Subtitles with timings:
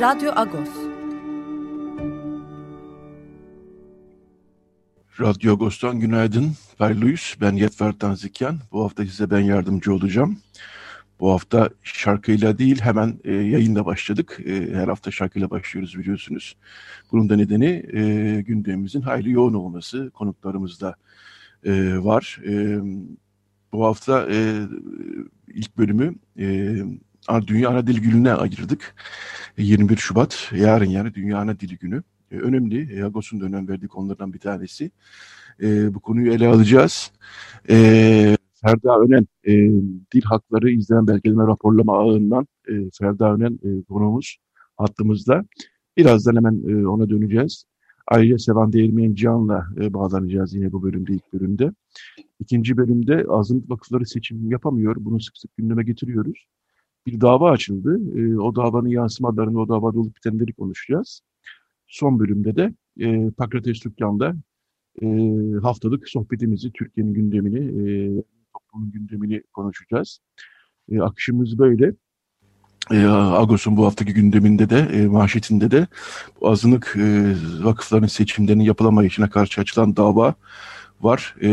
[0.00, 0.68] Radyo Agos.
[5.20, 6.52] Radyo Agos'tan günaydın.
[6.80, 8.58] Ben Luis, ben Yetver Tanzikyan.
[8.72, 10.38] Bu hafta size ben yardımcı olacağım.
[11.20, 14.40] Bu hafta şarkıyla değil hemen e, yayınla başladık.
[14.46, 16.56] E, her hafta şarkıyla başlıyoruz biliyorsunuz.
[17.12, 20.10] Bunun da nedeni e, gündemimizin hayli yoğun olması.
[20.10, 20.94] Konuklarımız da
[21.64, 22.40] e, var.
[22.48, 22.78] E,
[23.72, 24.62] bu hafta e,
[25.48, 26.76] ilk bölümü e,
[27.46, 28.94] Dünya Ana Dil Günü'ne ayırdık.
[29.58, 32.02] 21 Şubat yarın yani Dünya Ana Dili Günü.
[32.30, 33.04] E, önemli.
[33.04, 34.90] Agos'un da önem verdiği konulardan bir tanesi.
[35.62, 37.12] E, bu konuyu ele alacağız.
[37.70, 39.52] E, Ferda Önen, e,
[40.14, 44.36] Dil Hakları İzleme Belgeleme Raporlama Ağı'ndan e, Ferda Önen e, konuğumuz
[44.76, 45.44] hattımızda.
[45.96, 47.64] Birazdan hemen e, ona döneceğiz.
[48.08, 51.72] Ayrıca Sevan Değirmeyen Can'la e, bağlanacağız yine bu bölümde, ilk bölümde.
[52.40, 54.96] İkinci bölümde azınlık vakıfları seçim yapamıyor.
[54.98, 56.46] Bunu sık sık gündeme getiriyoruz
[57.06, 58.00] bir dava açıldı.
[58.18, 61.20] E, o davanın yansımalarını, o davada olup bitenleri konuşacağız.
[61.86, 64.36] Son bölümde de e, Pakrates Dükkan'da
[65.02, 65.06] e,
[65.62, 67.84] haftalık sohbetimizi, Türkiye'nin gündemini, e,
[68.52, 70.20] toplumun gündemini konuşacağız.
[70.90, 71.92] E, akışımız böyle.
[72.92, 75.86] E, Agos'un bu haftaki gündeminde de, e, manşetinde de
[76.40, 80.34] bu azınlık e, vakıfların seçimlerinin yapılamayışına karşı açılan dava
[81.00, 81.34] var.
[81.42, 81.50] E,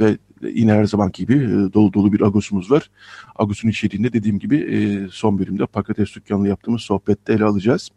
[0.00, 2.90] ve yine her zaman gibi e, dolu dolu bir Agos'umuz var.
[3.36, 7.90] Agos'un içeriğinde dediğim gibi e, son bölümde Pakates Dükkanı'nda yaptığımız sohbette ele alacağız.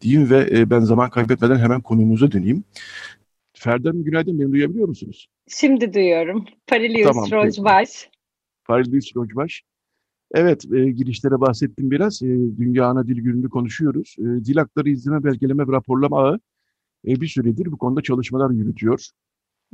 [0.00, 2.64] Diyeyim ve e, ben zaman kaybetmeden hemen konumuza döneyim.
[3.52, 5.28] Ferdan günaydın, beni duyabiliyor musunuz?
[5.48, 6.44] Şimdi duyuyorum.
[6.66, 8.08] Parilius tamam, Rojbaş.
[8.64, 9.62] Parilius Rojbaş.
[10.34, 12.22] Evet, e, girişlere bahsettim biraz.
[12.22, 12.26] E,
[12.58, 14.16] Dünya Ana Dil Günü'nü konuşuyoruz.
[14.18, 16.40] E, dil hakları izleme, belgeleme ve raporlama ağı
[17.08, 19.06] e, bir süredir bu konuda çalışmalar yürütüyor.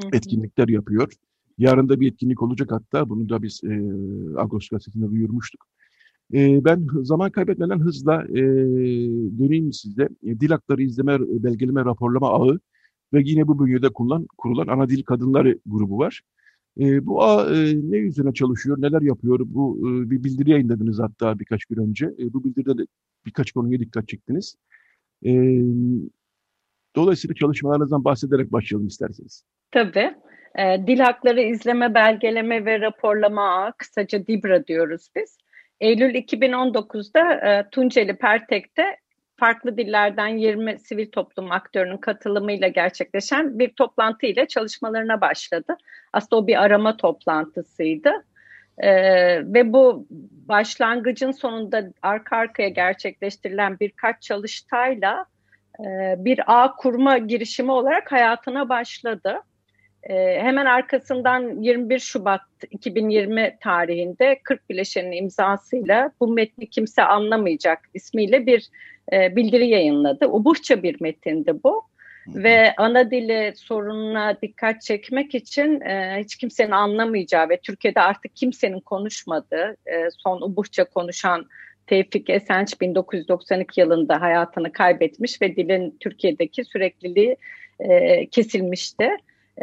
[0.01, 0.11] Hı hı.
[0.17, 1.13] Etkinlikler yapıyor.
[1.63, 3.09] Yarın da bir etkinlik olacak hatta.
[3.09, 3.71] Bunu da biz e,
[4.37, 5.67] Agos gazetesinde duyurmuştuk.
[6.35, 8.43] E, ben zaman kaybetmeden hızla e,
[9.39, 10.03] döneyim size.
[10.03, 12.61] E, dil hakları izleme, belgeleme, raporlama ağı
[13.13, 16.21] ve yine bu bünyede kurulan, kurulan ana dil kadınları grubu var.
[16.81, 19.41] E, bu ağ e, ne üzerine çalışıyor, neler yapıyor?
[19.45, 22.07] Bu e, bir bildiri yayınladınız hatta birkaç gün önce.
[22.19, 22.87] E, bu bildiride de
[23.27, 24.57] birkaç konuya dikkat çektiniz.
[25.25, 25.63] E,
[26.97, 29.45] dolayısıyla çalışmalarınızdan bahsederek başlayalım isterseniz.
[29.71, 30.15] Tabii.
[30.59, 35.39] E, dil hakları izleme, belgeleme ve raporlama ağı, kısaca DİBRA diyoruz biz.
[35.81, 38.97] Eylül 2019'da e, Tunceli Pertek'te
[39.37, 45.77] farklı dillerden 20 sivil toplum aktörünün katılımıyla gerçekleşen bir toplantı ile çalışmalarına başladı.
[46.13, 48.13] Aslında o bir arama toplantısıydı.
[48.79, 50.07] Ee, ve bu
[50.49, 55.27] başlangıcın sonunda arka arkaya gerçekleştirilen birkaç çalıştayla
[55.81, 59.41] e, bir ağ kurma girişimi olarak hayatına başladı.
[60.03, 62.41] E, hemen arkasından 21 Şubat
[62.71, 68.69] 2020 tarihinde 40 bileşenin imzasıyla bu metni kimse anlamayacak ismiyle bir
[69.13, 70.27] e, bildiri yayınladı.
[70.27, 71.83] Ubuhça bir metindi bu.
[72.27, 78.81] Ve ana dili sorununa dikkat çekmek için e, hiç kimsenin anlamayacağı ve Türkiye'de artık kimsenin
[78.81, 81.47] konuşmadığı, e, son Ubuhça konuşan
[81.87, 87.37] Tevfik Esenç 1992 yılında hayatını kaybetmiş ve dilin Türkiye'deki sürekliliği
[87.81, 89.11] e, kesilmişti.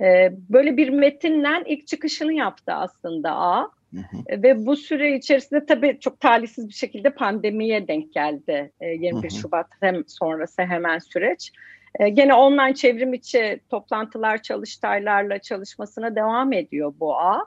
[0.02, 3.72] Ee, böyle bir metinden ilk çıkışını yaptı aslında A.
[3.94, 4.44] Hı hı.
[4.44, 9.40] Ve bu süre içerisinde tabii çok talihsiz bir şekilde pandemiye denk geldi 21 hı hı.
[9.42, 11.52] Şubat hem sonrası hemen süreç.
[12.00, 17.46] Ee, gene online çevrim içi toplantılar, çalıştaylarla çalışmasına devam ediyor bu ağ.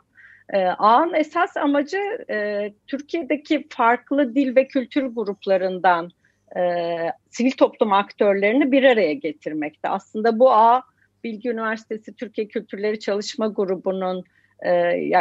[0.53, 6.11] Ee, ağın esas amacı e, Türkiye'deki farklı dil ve kültür gruplarından
[6.57, 6.61] e,
[7.31, 9.89] sivil toplum aktörlerini bir araya getirmekte.
[9.89, 10.83] Aslında bu ağ
[11.25, 14.25] Bilgi Üniversitesi Türkiye Kültürleri Çalışma Grubu'nun
[14.63, 14.71] e,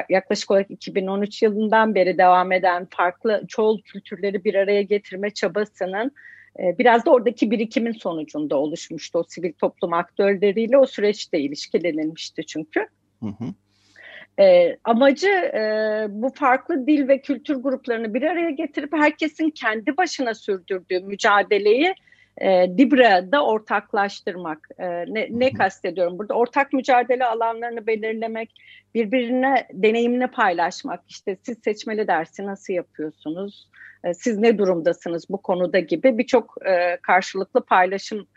[0.09, 6.12] yaklaşık olarak 2013 yılından beri devam eden farklı çoğul kültürleri bir araya getirme çabasının
[6.59, 9.19] e, biraz da oradaki birikimin sonucunda oluşmuştu.
[9.19, 12.88] O sivil toplum aktörleriyle o süreçte ilişkilenilmişti çünkü.
[13.19, 13.54] Hı hı.
[14.44, 20.33] E, amacı e, bu farklı dil ve kültür gruplarını bir araya getirip herkesin kendi başına
[20.33, 21.94] sürdürdüğü mücadeleyi
[22.41, 24.69] e, DİBRA'da ortaklaştırmak.
[24.77, 26.33] E, ne, ne kastediyorum burada?
[26.33, 28.55] Ortak mücadele alanlarını belirlemek,
[28.95, 31.01] birbirine deneyimini paylaşmak.
[31.09, 33.69] İşte siz seçmeli dersi nasıl yapıyorsunuz?
[34.03, 38.27] E, siz ne durumdasınız bu konuda gibi birçok e, karşılıklı paylaşım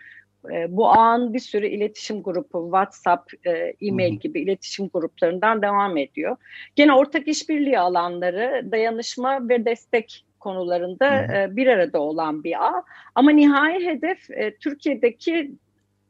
[0.52, 6.36] e, bu ağın bir sürü iletişim grubu, WhatsApp, e, e-mail gibi iletişim gruplarından devam ediyor.
[6.76, 12.82] Gene ortak işbirliği alanları, dayanışma ve destek konularında e, bir arada olan bir ağ.
[13.14, 15.52] Ama nihai hedef e, Türkiye'deki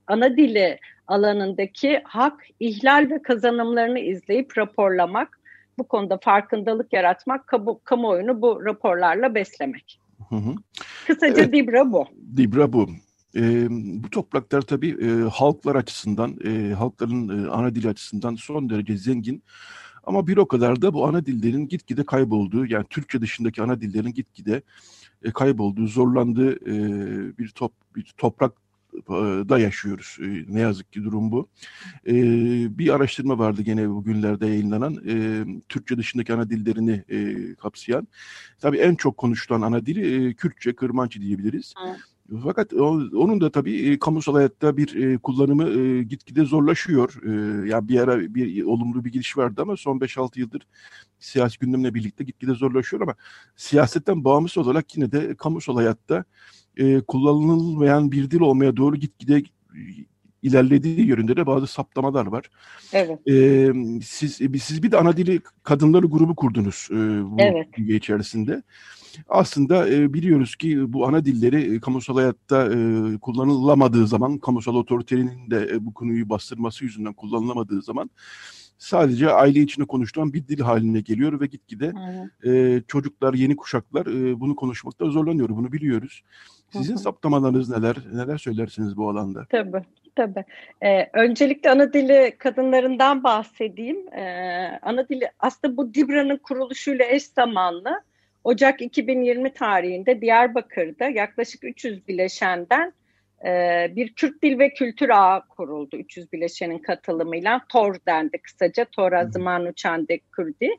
[0.07, 5.41] ana dili alanındaki hak, ihlal ve kazanımlarını izleyip raporlamak,
[5.79, 10.01] bu konuda farkındalık yaratmak, kamu, kamuoyunu bu raporlarla beslemek.
[10.29, 10.55] Hı hı.
[11.07, 12.07] Kısaca evet, Dibra bu.
[12.37, 12.89] Dibra bu.
[13.37, 13.67] E,
[14.03, 19.43] bu topraklar tabii e, halklar açısından, e, halkların e, ana dili açısından son derece zengin.
[20.07, 24.13] Ama bir o kadar da bu ana dillerin gitgide kaybolduğu, yani Türkçe dışındaki ana dillerin
[24.13, 24.63] gitgide
[25.23, 28.53] e, kaybolduğu, zorlandığı e, bir top bir toprak
[29.49, 30.17] da yaşıyoruz.
[30.49, 31.49] Ne yazık ki durum bu.
[32.79, 34.95] Bir araştırma vardı gene bugünlerde yayınlanan
[35.69, 37.05] Türkçe dışındaki ana dillerini
[37.57, 38.09] kapsayan.
[38.61, 41.75] Tabii en çok konuşulan ana dili Kürtçe, Kırmançı diyebiliriz.
[41.87, 41.97] Evet.
[42.43, 47.23] Fakat onun da tabii kamusal hayatta bir kullanımı gitgide zorlaşıyor.
[47.67, 50.67] Yani bir ara bir olumlu bir giriş vardı ama son 5-6 yıldır
[51.19, 53.15] siyasi gündemle birlikte gitgide zorlaşıyor ama
[53.57, 56.25] siyasetten bağımsız olarak yine de kamusal hayatta
[57.09, 59.43] kullanılmayan bir dil olmaya doğru gitgide
[60.43, 62.51] ilerlediği yönünde de bazı saptamalar var.
[62.93, 63.19] Evet.
[63.29, 63.73] Ee,
[64.05, 67.79] siz siz bir de ana dili kadınları grubu kurdunuz e, bu evet.
[67.79, 68.63] içerisinde.
[69.29, 72.77] Aslında e, biliyoruz ki bu ana dilleri e, kamusal hayatta e,
[73.21, 78.11] kullanılamadığı zaman, kamusal otoritenin de e, bu konuyu bastırması yüzünden kullanılamadığı zaman
[78.79, 81.93] sadece aile içinde konuşulan bir dil haline geliyor ve gitgide
[82.47, 85.49] e, çocuklar, yeni kuşaklar e, bunu konuşmakta zorlanıyor.
[85.49, 86.23] Bunu biliyoruz.
[86.71, 87.97] Sizin saptamalarınız neler?
[88.13, 89.47] Neler söylersiniz bu alanda?
[89.51, 89.83] Tabii.
[90.17, 90.45] Tabii.
[90.83, 94.09] Ee, öncelikle ana dili kadınlarından bahsedeyim.
[94.13, 98.01] Ee, ana dili aslında bu DİBRA'nın kuruluşuyla eş zamanlı
[98.45, 102.93] Ocak 2020 tarihinde Diyarbakır'da yaklaşık 300 bileşenden
[103.45, 103.51] e,
[103.97, 107.61] bir Kürt Dil ve Kültür Ağı kuruldu 300 bileşenin katılımıyla.
[107.69, 110.71] TOR dendi kısaca, Tora Zaman Uçandek Kürdi.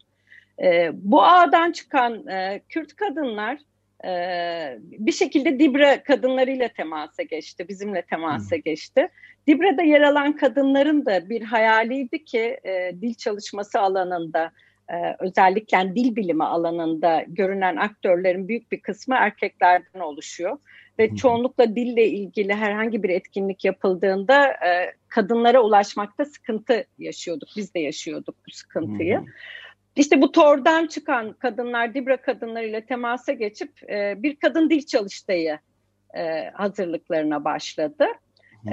[0.64, 3.58] E, bu ağdan çıkan e, Kürt kadınlar
[4.82, 9.10] bir şekilde Dibra kadınlarıyla temasa geçti, bizimle temasa geçti.
[9.48, 12.58] Dibra'da yer alan kadınların da bir hayaliydi ki
[13.02, 14.52] dil çalışması alanında
[14.90, 20.58] e, özellikle dil bilimi alanında görünen aktörlerin büyük bir kısmı erkeklerden oluşuyor.
[21.00, 27.50] Ve çoğunlukla dille ilgili herhangi bir etkinlik yapıldığında e, kadınlara ulaşmakta sıkıntı yaşıyorduk.
[27.58, 29.22] Biz de yaşıyorduk bu sıkıntıyı.
[29.96, 35.60] İşte bu tordan çıkan kadınlar, Dibra kadınlarıyla temasa geçip e, bir kadın dil çalıştayı
[36.18, 38.06] e, hazırlıklarına başladı.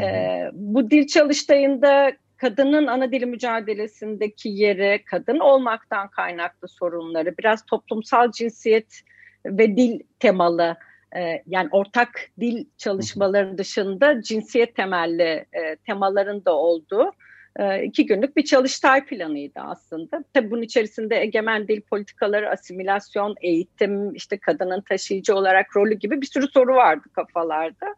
[0.03, 2.13] E, bu dil çalıştayında
[2.43, 9.01] kadının ana dili mücadelesindeki yeri, kadın olmaktan kaynaklı sorunları, biraz toplumsal cinsiyet
[9.47, 10.77] ve dil temalı
[11.17, 12.09] e, yani ortak
[12.41, 17.13] dil çalışmaları dışında cinsiyet temelli e, temaların da olduğu
[17.57, 20.25] e, iki günlük bir çalıştay planıydı aslında.
[20.35, 26.27] Tabii bunun içerisinde egemen dil politikaları, asimilasyon, eğitim, işte kadının taşıyıcı olarak rolü gibi bir
[26.27, 27.95] sürü soru vardı kafalarda.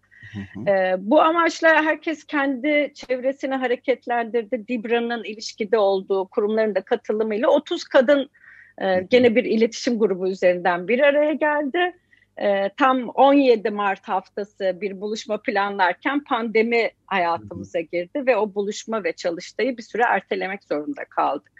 [0.69, 4.69] E, bu amaçla herkes kendi çevresini hareketlendirdi.
[4.69, 8.31] Dibra'nın ilişkide olduğu kurumların da katılımıyla 30 kadın
[8.79, 11.97] e, gene bir iletişim grubu üzerinden bir araya geldi.
[12.37, 19.13] E, tam 17 Mart haftası bir buluşma planlarken pandemi hayatımıza girdi ve o buluşma ve
[19.13, 21.54] çalıştayı bir süre ertelemek zorunda kaldık.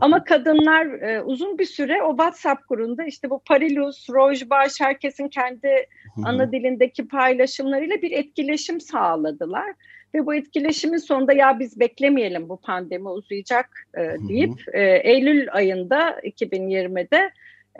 [0.00, 5.86] Ama kadınlar e, uzun bir süre o WhatsApp grubunda işte bu Parilus, Rojbaş herkesin kendi
[6.24, 9.72] ana dilindeki paylaşımlarıyla bir etkileşim sağladılar.
[10.14, 16.10] Ve bu etkileşimin sonunda ya biz beklemeyelim bu pandemi uzayacak e, deyip e, Eylül ayında
[16.10, 17.30] 2020'de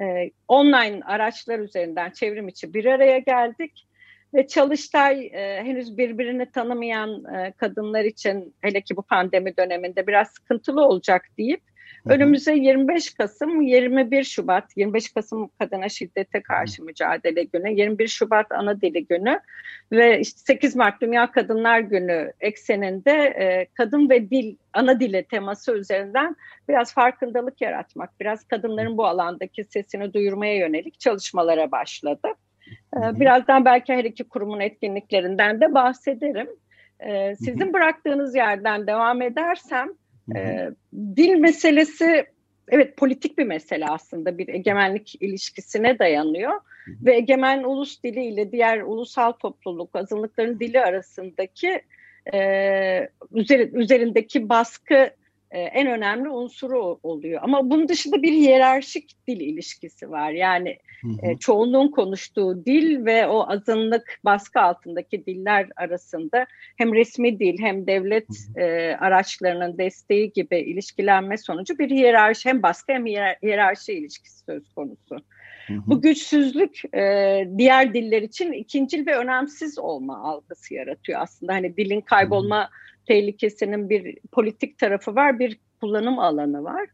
[0.01, 3.85] e, online araçlar üzerinden çevrim içi bir araya geldik.
[4.35, 10.29] Ve Çalıştay e, henüz birbirini tanımayan e, kadınlar için hele ki bu pandemi döneminde biraz
[10.29, 11.61] sıkıntılı olacak deyip
[12.09, 18.81] Önümüze 25 Kasım, 21 Şubat, 25 Kasım Kadına Şiddete Karşı Mücadele Günü, 21 Şubat Ana
[18.81, 19.41] Dili Günü.
[19.93, 25.73] Ve işte 8 Mart Dünya Kadınlar Günü ekseninde e, kadın ve dil, ana dili teması
[25.77, 26.37] üzerinden
[26.69, 32.29] biraz farkındalık yaratmak, biraz kadınların bu alandaki sesini duyurmaya yönelik çalışmalara başladı.
[32.97, 36.49] E, birazdan belki her iki kurumun etkinliklerinden de bahsederim.
[37.01, 39.89] E, sizin bıraktığınız yerden devam edersem,
[40.37, 40.71] e,
[41.17, 42.27] dil meselesi
[42.69, 44.39] evet politik bir mesele aslında.
[44.39, 46.61] Bir egemenlik ilişkisine dayanıyor.
[46.89, 51.83] Ve egemen ulus dili ile diğer ulusal topluluk azınlıkların dili arasındaki
[52.35, 53.09] e,
[53.73, 55.11] üzerindeki baskı
[55.51, 57.41] e, en önemli unsuru oluyor.
[57.43, 60.31] Ama bunun dışında bir hiyerarşik dil ilişkisi var.
[60.31, 61.27] Yani hı hı.
[61.27, 67.87] E, çoğunluğun konuştuğu dil ve o azınlık baskı altındaki diller arasında hem resmi dil hem
[67.87, 68.27] devlet
[68.57, 75.17] e, araçlarının desteği gibi ilişkilenme sonucu bir hiyerarşi hem baskı hem hiyerarşi ilişkisi söz konusu.
[75.69, 75.83] Hı hı.
[75.87, 81.55] Bu güçsüzlük e, diğer diller için ikincil ve önemsiz olma algısı yaratıyor aslında.
[81.55, 82.69] Hani dilin kaybolma hı
[83.09, 86.89] tehlikesinin bir politik tarafı var, bir kullanım alanı var.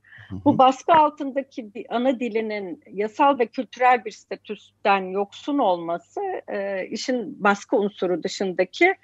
[0.45, 7.77] Bu baskı altındaki ana dilinin yasal ve kültürel bir statüsten yoksun olması e, işin baskı
[7.77, 8.95] unsuru dışındaki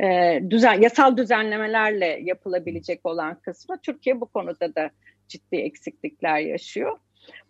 [0.00, 4.90] e, düzen, yasal düzenlemelerle yapılabilecek olan kısmı Türkiye bu konuda da
[5.28, 6.98] ciddi eksiklikler yaşıyor.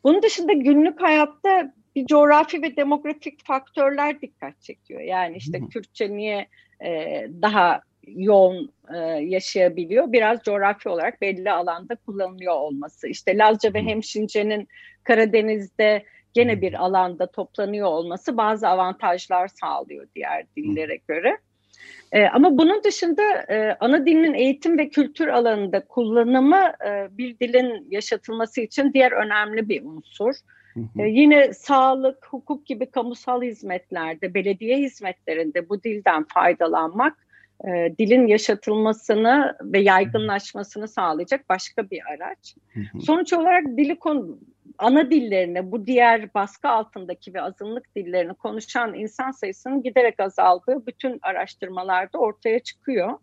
[0.04, 5.00] Bunun dışında günlük hayatta bir coğrafi ve demografik faktörler dikkat çekiyor.
[5.00, 6.49] Yani işte Kürtçe niye
[6.85, 10.12] e, daha yoğun e, yaşayabiliyor.
[10.12, 13.08] Biraz coğrafi olarak belli alanda kullanılıyor olması.
[13.08, 14.68] İşte Lazca ve Hemşince'nin
[15.04, 16.04] Karadeniz'de
[16.35, 21.38] gene bir alanda toplanıyor olması bazı avantajlar sağlıyor diğer dillere göre.
[22.12, 27.87] E, ama bunun dışında e, ana dilin eğitim ve kültür alanında kullanımı e, bir dilin
[27.91, 30.35] yaşatılması için diğer önemli bir unsur.
[30.99, 37.29] E, yine sağlık, hukuk gibi kamusal hizmetlerde, belediye hizmetlerinde bu dilden faydalanmak
[37.65, 42.55] e, dilin yaşatılmasını ve yaygınlaşmasını sağlayacak başka bir araç.
[43.00, 44.38] Sonuç olarak dili konu
[44.78, 51.18] ana dillerini, bu diğer baskı altındaki ve azınlık dillerini konuşan insan sayısının giderek azaldığı bütün
[51.23, 53.18] araştırmalarda ortaya çıkıyor.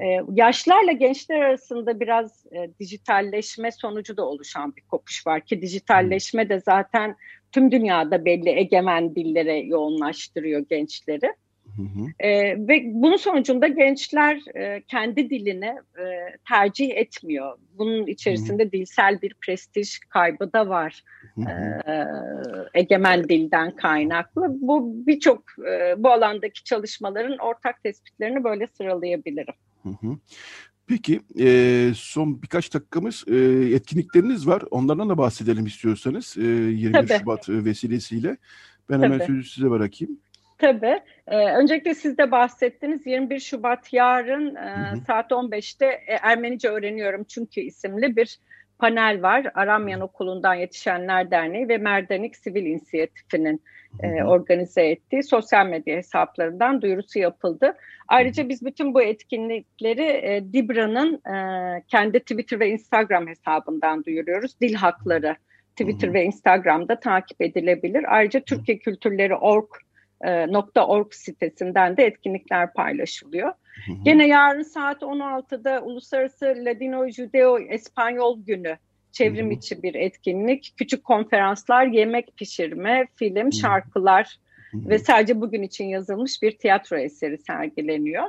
[0.00, 6.48] Ee, yaşlarla gençler arasında biraz e, dijitalleşme sonucu da oluşan bir kopuş var ki dijitalleşme
[6.48, 7.16] de zaten
[7.52, 11.34] tüm dünyada belli egemen dillere yoğunlaştırıyor gençleri.
[11.76, 12.06] Hı hı.
[12.18, 12.30] E,
[12.68, 16.04] ve bunun sonucunda gençler e, kendi dilini e,
[16.48, 17.58] tercih etmiyor.
[17.78, 18.72] Bunun içerisinde hı hı.
[18.72, 21.02] dilsel bir prestij kaybı da var.
[21.34, 21.50] Hı hı.
[21.90, 22.06] E,
[22.74, 24.56] egemen dilden kaynaklı.
[24.60, 29.54] Bu birçok e, bu alandaki çalışmaların ortak tespitlerini böyle sıralayabilirim.
[29.82, 30.18] Hı hı.
[30.86, 33.36] Peki e, son birkaç dakikamız e,
[33.74, 34.62] etkinlikleriniz var.
[34.70, 37.18] Onlardan da bahsedelim istiyorsanız e, 21 Tabii.
[37.18, 38.36] Şubat vesilesiyle.
[38.90, 39.12] Ben Tabii.
[39.12, 40.18] hemen sözü size bırakayım.
[40.64, 41.00] Tabii.
[41.26, 43.06] Ee, öncelikle siz de bahsettiniz.
[43.06, 45.00] 21 Şubat yarın e, hı hı.
[45.06, 48.38] saat 15'te e, Ermenice Öğreniyorum Çünkü isimli bir
[48.78, 49.46] panel var.
[49.54, 53.62] Aramyan Okulu'ndan Yetişenler Derneği ve Merdanik Sivil İnisiyatifi'nin
[54.02, 57.76] e, organize ettiği sosyal medya hesaplarından duyurusu yapıldı.
[58.08, 64.60] Ayrıca biz bütün bu etkinlikleri e, Dibra'nın e, kendi Twitter ve Instagram hesabından duyuruyoruz.
[64.60, 65.36] Dil Hakları
[65.76, 68.04] Twitter ve Instagram'da takip edilebilir.
[68.08, 69.68] Ayrıca Türkiye Kültürleri Org
[70.24, 73.48] .org sitesinden de etkinlikler paylaşılıyor.
[73.48, 74.04] Hı hı.
[74.04, 78.78] Gene yarın saat 16'da Uluslararası Ladino Judeo Espanyol Günü
[79.12, 80.74] çevrim içi bir etkinlik.
[80.76, 84.38] Küçük konferanslar, yemek pişirme, film, şarkılar
[84.74, 88.24] ve sadece bugün için yazılmış bir tiyatro eseri sergileniyor.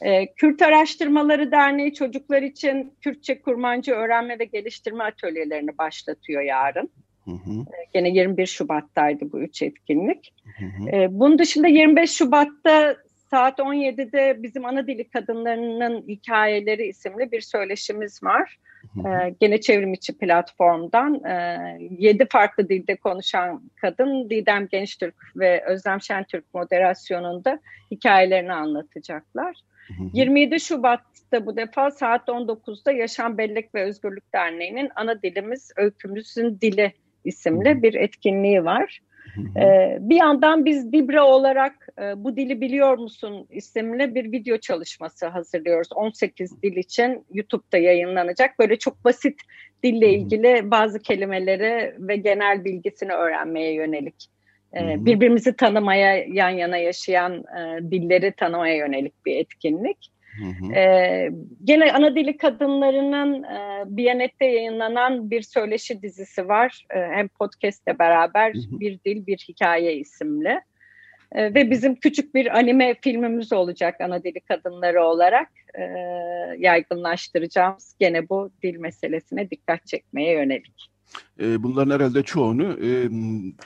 [0.00, 6.90] E, Kürt Araştırmaları Derneği çocuklar için Kürtçe kurmancı öğrenme ve geliştirme atölyelerini başlatıyor yarın.
[7.26, 7.64] Hı hı.
[7.92, 10.34] Gene 21 Şubat'taydı bu üç etkinlik.
[10.58, 10.90] Hı hı.
[10.90, 12.96] Ee, bunun dışında 25 Şubat'ta
[13.30, 18.58] saat 17'de bizim ana dili kadınlarının hikayeleri isimli bir söyleşimiz var.
[18.96, 21.58] Ee, gene çevrim içi platformdan e,
[21.98, 29.56] 7 farklı dilde konuşan kadın Didem Gençtürk ve Özlem Şentürk moderasyonunda hikayelerini anlatacaklar.
[29.86, 30.08] Hı hı.
[30.12, 36.92] 27 Şubat'ta bu defa saat 19'da Yaşam Bellek ve Özgürlük Derneği'nin ana dilimiz öykümüzün dili
[37.26, 39.00] isimli bir etkinliği var.
[39.56, 45.26] Ee, bir yandan biz Dibra olarak e, bu dili biliyor musun isimli bir video çalışması
[45.26, 45.88] hazırlıyoruz.
[45.94, 48.58] 18 dil için YouTube'da yayınlanacak.
[48.58, 49.40] Böyle çok basit
[49.82, 54.26] dille ilgili bazı kelimeleri ve genel bilgisini öğrenmeye yönelik.
[54.76, 60.15] E, birbirimizi tanımaya, yan yana yaşayan e, dilleri tanımaya yönelik bir etkinlik.
[60.38, 61.30] Hı Ee,
[61.64, 66.86] gene ana dili kadınlarının e, Biyanet'te yayınlanan bir söyleşi dizisi var.
[66.90, 68.80] E, hem podcast'le beraber hı hı.
[68.80, 70.60] Bir Dil Bir Hikaye isimli.
[71.32, 75.82] E, ve bizim küçük bir anime filmimiz olacak ana dili kadınları olarak e,
[76.58, 80.90] yaygınlaştıracağımız gene bu dil meselesine dikkat çekmeye yönelik.
[81.40, 83.10] E, bunların herhalde çoğunu e,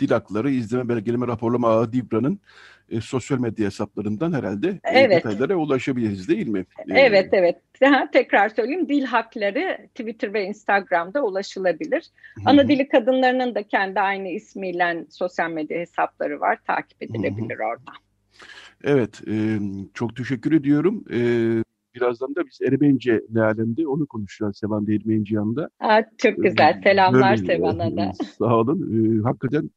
[0.00, 2.40] dil hakları izleme belgeleme raporlama ağı DİBRA'nın
[2.90, 5.24] e, sosyal medya hesaplarından herhalde e, evet.
[5.24, 6.64] detaylara ulaşabiliriz değil mi?
[6.88, 7.56] Evet evet.
[7.80, 12.02] Daha tekrar söyleyeyim dil hakları Twitter ve Instagram'da ulaşılabilir.
[12.34, 12.44] Hı-hı.
[12.46, 16.58] Ana dili kadınlarının da kendi aynı ismiyle sosyal medya hesapları var.
[16.66, 17.68] Takip edilebilir Hı-hı.
[17.68, 17.92] orada.
[18.84, 19.58] Evet, e,
[19.94, 21.04] çok teşekkür ediyorum.
[21.10, 21.18] E,
[21.94, 25.68] birazdan da biz Ermenice ne alemde onu konuşacağız Sevan Ermenici yanında.
[25.80, 28.12] Aa, çok güzel, selamlar Sevan'a da.
[28.38, 28.80] Sağ olun.
[28.82, 29.70] E, hakikaten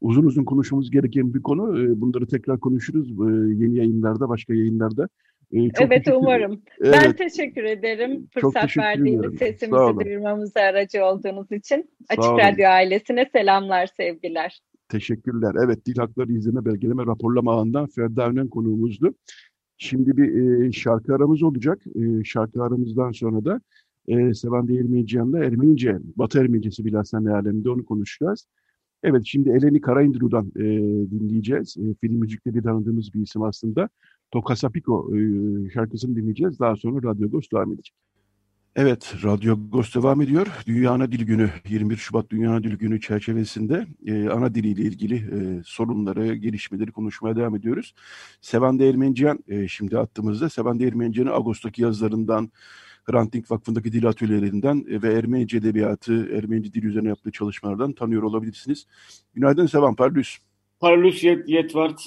[0.00, 1.82] uzun uzun konuşmamız gereken bir konu.
[1.82, 5.08] E, bunları tekrar konuşuruz e, yeni yayınlarda, başka yayınlarda.
[5.52, 6.62] E, çok evet umarım.
[6.80, 6.94] Evet.
[7.02, 11.90] Ben teşekkür ederim fırsat verdiğiniz sesimizi duyurmamıza aracı olduğunuz için.
[12.08, 14.60] Açık Radyo ailesine selamlar, sevgiler.
[14.88, 15.54] Teşekkürler.
[15.64, 19.14] Evet, Dil Hakları İzleme Belgeleme Raporlama Ağı'ndan Ferda Önen konuğumuzdu.
[19.78, 21.78] Şimdi bir e, şarkı aramız olacak.
[21.94, 23.60] E, şarkı aramızdan sonra da
[24.08, 28.46] e, Sevan Değirmenciyan'da Ermenice, Batı Ermenicesi bilhassa ne alemde onu konuşacağız.
[29.06, 30.62] Evet, şimdi Eleni Karaindru'dan e,
[31.10, 31.76] dinleyeceğiz.
[31.76, 33.88] E, film müzikleri tanıdığımız bir isim aslında.
[34.30, 35.20] Tokasapiko e,
[35.70, 36.60] şarkısını dinleyeceğiz.
[36.60, 37.94] Daha sonra Radyo Ghost devam edecek.
[38.76, 40.46] Evet, Radyo Ghost devam ediyor.
[40.66, 45.14] Dünya Ana Dil Günü, 21 Şubat Dünya Ana Dil Günü çerçevesinde e, ana diliyle ilgili
[45.16, 47.94] e, sorunları, gelişmeleri konuşmaya devam ediyoruz.
[48.40, 52.50] Sevan Değirmenciyan, e, şimdi attığımızda Sevan Değirmenciyan'ı Ağustos'taki yazılarından,
[53.10, 58.22] Hrant Dink Vakfı'ndaki dil atölyelerinden e, ve Ermenice edebiyatı, Ermenice dil üzerine yaptığı çalışmalardan tanıyor
[58.22, 58.86] olabilirsiniz.
[59.34, 60.38] Günaydın Sevan Parlus.
[60.80, 62.00] Parlus Yet Yetvart.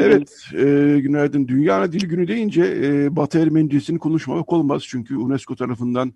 [0.00, 1.48] Evet, e, günaydın.
[1.48, 4.82] Dünya Dil Günü deyince e, Batı Ermenicesini konuşmamak olmaz.
[4.86, 6.12] Çünkü UNESCO tarafından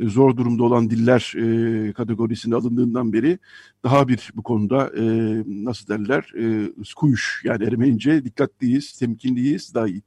[0.00, 3.38] zor durumda olan diller e, kategorisine alındığından beri
[3.84, 5.02] daha bir bu konuda e,
[5.46, 10.02] nasıl derler e, skuyuş yani Ermenice dikkatliyiz, temkinliyiz, daha iyi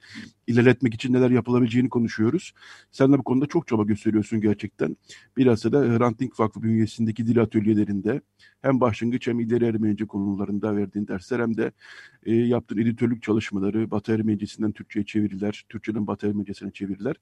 [0.47, 2.53] ilerletmek için neler yapılabileceğini konuşuyoruz.
[2.91, 4.97] Sen de bu konuda çok çaba gösteriyorsun gerçekten.
[5.37, 8.21] Bilhassa da Hrant Dink Vakfı bünyesindeki dil atölyelerinde
[8.61, 11.71] hem başlangıç hem ileri Ermenice konularında verdiğin dersler hem de
[12.23, 17.15] e, yaptığın editörlük çalışmaları, Batı Ermenicesinden Türkçe'ye çeviriler, Türkçeden Batı Ermenicesine çeviriler.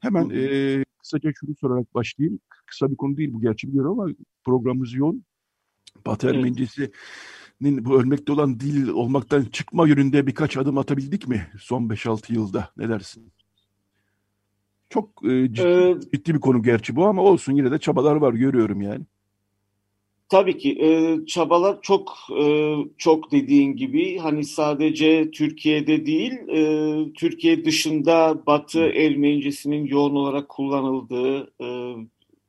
[0.00, 2.40] Hemen e, kısaca şunu sorarak başlayayım.
[2.66, 4.12] Kısa bir konu değil bu gerçi biliyorum ama
[4.44, 5.24] programımız yoğun.
[6.06, 6.28] Batı.
[6.28, 12.70] Ermenicesi'nin bu ölmekte olan dil olmaktan çıkma yönünde birkaç adım atabildik mi son 5-6 yılda?
[12.76, 13.32] Ne dersin?
[14.90, 18.34] Çok e, ciddi, ee, ciddi bir konu gerçi bu ama olsun yine de çabalar var
[18.34, 19.04] görüyorum yani.
[20.34, 24.18] Tabii ki e, çabalar çok e, çok dediğin gibi.
[24.18, 31.66] Hani sadece Türkiye'de değil e, Türkiye dışında Batı Ermenicesinin yoğun olarak kullanıldığı e,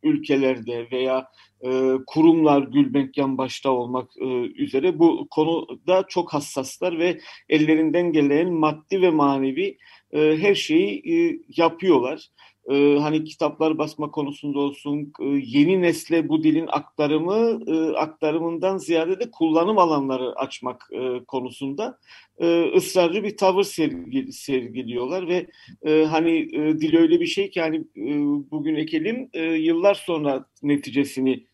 [0.03, 1.29] ülkelerde veya
[1.61, 4.25] e, kurumlar Gülbenkian başta olmak e,
[4.63, 7.19] üzere bu konuda çok hassaslar ve
[7.49, 9.77] ellerinden gelen maddi ve manevi
[10.11, 12.29] e, her şeyi e, yapıyorlar
[12.69, 19.19] e, hani kitaplar basma konusunda olsun e, yeni nesle bu dilin aktarımı e, aktarımından ziyade
[19.19, 21.99] de kullanım alanları açmak e, konusunda
[22.37, 25.47] e, ısrarcı bir tavır sergi, sergiliyorlar ve
[25.83, 28.13] e, hani e, dil öyle bir şey ki hani e,
[28.51, 31.45] bugün ekelim e, yıllar sonra neticesini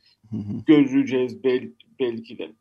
[0.65, 2.52] göreceğiz bel, belki de.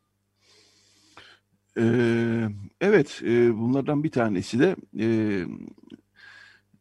[1.78, 2.48] Ee,
[2.80, 5.06] evet, e, bunlardan bir tanesi de e,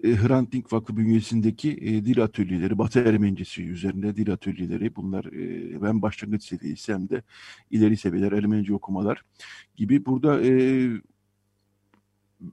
[0.04, 5.88] e, Hrant Dink Vakfı bünyesindeki e, dil atölyeleri, Batı Ermenicesi üzerinde dil atölyeleri bunlar e,
[5.88, 7.24] hem başlangıç seviyesi hem de
[7.72, 9.24] ileri seviyeler, Ermenice okumalar
[9.76, 10.52] gibi burada e,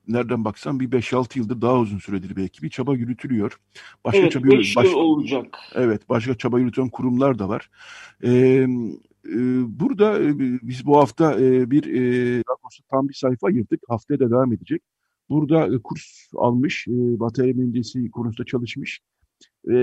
[0.09, 3.61] nereden baksan bir 5-6 yıldır daha uzun süredir belki bir çaba yürütülüyor.
[4.05, 5.59] Başka evet, çaba, 5 baş, olacak.
[5.75, 7.71] Evet, başka çaba yürüten kurumlar da var.
[8.23, 8.67] Ee,
[9.25, 9.39] e,
[9.81, 12.43] burada e, biz bu hafta e, bir e,
[12.91, 13.81] tam bir sayfa ayırdık.
[13.89, 14.83] Haftaya da devam edecek.
[15.29, 19.01] Burada e, kurs almış, e, Batı Ermenicesi konusunda çalışmış.
[19.71, 19.75] E,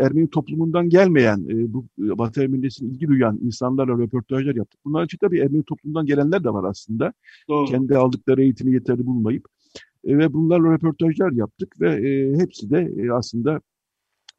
[0.00, 4.80] Ermeni toplumundan gelmeyen, bu Batı Ermenicesi'ne ilgi duyan insanlarla röportajlar yaptık.
[4.84, 7.12] Bunların için tabii Ermeni toplumdan gelenler de var aslında.
[7.48, 7.64] Doğru.
[7.66, 9.46] Kendi aldıkları eğitimi yeterli bulmayıp.
[10.04, 13.60] Ve bunlarla röportajlar yaptık ve hepsi de aslında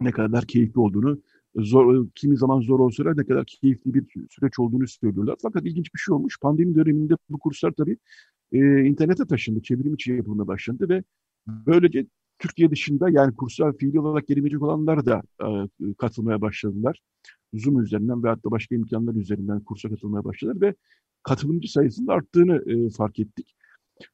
[0.01, 1.21] ne kadar keyifli olduğunu,
[1.55, 5.35] zor, kimi zaman zor olsa da ne kadar keyifli bir süreç olduğunu söylüyorlar.
[5.41, 6.39] Fakat ilginç bir şey olmuş.
[6.41, 7.97] Pandemi döneminde bu kurslar tabii
[8.51, 11.03] e, internete taşındı, çevrim içi yapılmaya başlandı ve
[11.47, 12.05] böylece
[12.39, 15.47] Türkiye dışında yani kurslar fiili olarak gelemeyecek olanlar da e,
[15.97, 17.01] katılmaya başladılar.
[17.53, 20.75] Zoom üzerinden ve hatta başka imkanlar üzerinden kursa katılmaya başladılar ve
[21.23, 23.55] katılımcı sayısının arttığını e, fark ettik.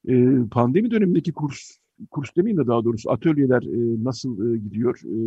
[0.07, 1.77] E, pandemi dönemindeki kurs,
[2.11, 4.99] kurs demeyeyim de daha doğrusu atölyeler e, nasıl e, gidiyor?
[5.05, 5.17] E,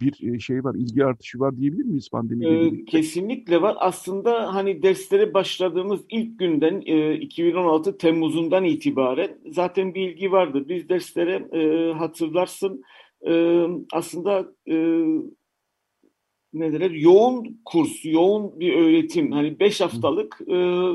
[0.00, 3.76] bir e, şey var, ilgi artışı var diyebilir miyiz pandemiyle ee, Kesinlikle var.
[3.78, 10.68] Aslında hani derslere başladığımız ilk günden e, 2016 Temmuz'undan itibaren zaten bir ilgi vardı.
[10.68, 12.82] Biz derslere e, hatırlarsın
[13.26, 14.74] e, aslında e,
[16.52, 19.32] ne derler yoğun kurs, yoğun bir öğretim.
[19.32, 20.54] Hani beş haftalık e,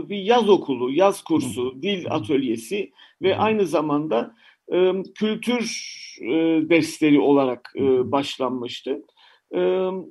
[0.09, 4.35] bir yaz okulu, yaz kursu, dil atölyesi ve aynı zamanda
[4.73, 6.29] e, kültür e,
[6.69, 9.01] dersleri olarak e, başlanmıştı.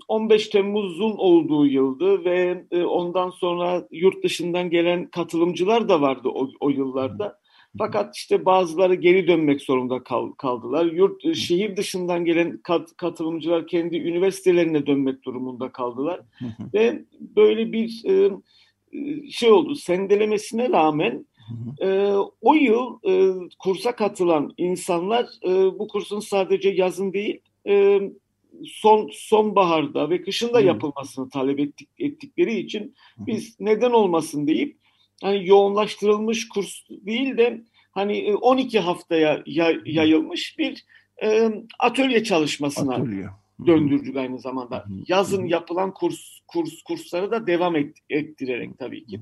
[0.09, 6.71] 15 Temmuz'un olduğu yıldı ve ondan sonra yurt dışından gelen katılımcılar da vardı o, o
[6.71, 7.39] yıllarda.
[7.79, 10.85] Fakat işte bazıları geri dönmek zorunda kal, kaldılar.
[10.85, 16.21] Yurt şehir dışından gelen kat, katılımcılar kendi üniversitelerine dönmek durumunda kaldılar.
[16.75, 18.31] ve böyle bir e,
[19.31, 19.75] şey oldu.
[19.75, 21.27] Sendelemesine rağmen
[21.81, 28.01] e, o yıl e, kursa katılan insanlar e, bu kursun sadece yazın değil e,
[28.65, 34.77] son sonbaharda ve kışın da yapılmasını talep ettik, ettikleri için biz neden olmasın deyip
[35.23, 39.43] hani yoğunlaştırılmış kurs değil de hani 12 e, haftaya
[39.87, 40.85] yayılmış bir
[41.23, 43.27] e, atölye çalışmasına atölye.
[43.67, 44.85] döndürdük aynı zamanda.
[45.09, 49.21] Yazın yapılan kurs kurs kursları da devam et, ettirerek tabii ki.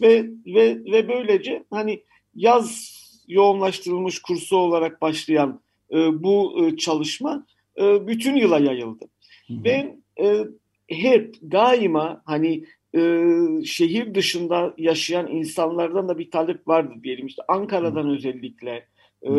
[0.00, 2.02] Ve ve ve böylece hani
[2.34, 2.96] yaz
[3.28, 5.60] yoğunlaştırılmış kursu olarak başlayan
[5.92, 7.46] e, bu e, çalışma
[7.80, 9.04] e, bütün yıla yayıldı.
[9.46, 9.64] Hı-hı.
[9.64, 10.46] Ve e,
[10.88, 12.64] hep daima hani
[12.96, 13.24] e,
[13.64, 18.14] şehir dışında yaşayan insanlardan da bir talep vardı diyelim işte Ankara'dan Hı-hı.
[18.14, 18.86] özellikle
[19.22, 19.30] e,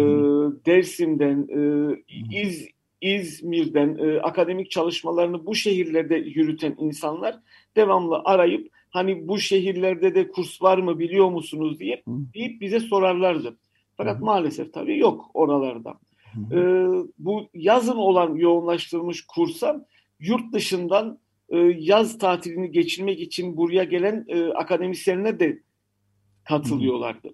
[0.66, 1.62] Dersim'den e,
[2.42, 2.68] İz
[3.02, 7.40] İzmir'den e, akademik çalışmalarını bu şehirlerde yürüten insanlar
[7.76, 13.58] devamlı arayıp hani bu şehirlerde de kurs var mı biliyor musunuz diye deyip bize sorarlardı.
[13.98, 16.00] Fakat maalesef tabii yok oralarda.
[16.52, 16.58] E,
[17.20, 19.86] bu yazın olan yoğunlaştırılmış kursa
[20.20, 21.20] yurt dışından
[21.50, 25.60] e, yaz tatilini geçirmek için buraya gelen e, akademisyenler de
[26.44, 27.34] katılıyorlardı.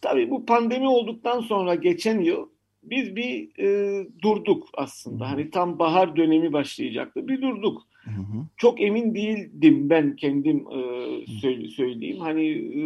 [0.00, 2.48] Tabii bu pandemi olduktan sonra geçen yıl
[2.82, 5.30] biz bir e, durduk aslında.
[5.30, 7.28] Hani tam bahar dönemi başlayacaktı.
[7.28, 7.82] Bir durduk.
[8.16, 8.46] Hı hı.
[8.56, 10.80] Çok emin değildim ben kendim e,
[11.40, 12.18] söyle, söyleyeyim.
[12.20, 12.82] Hani e,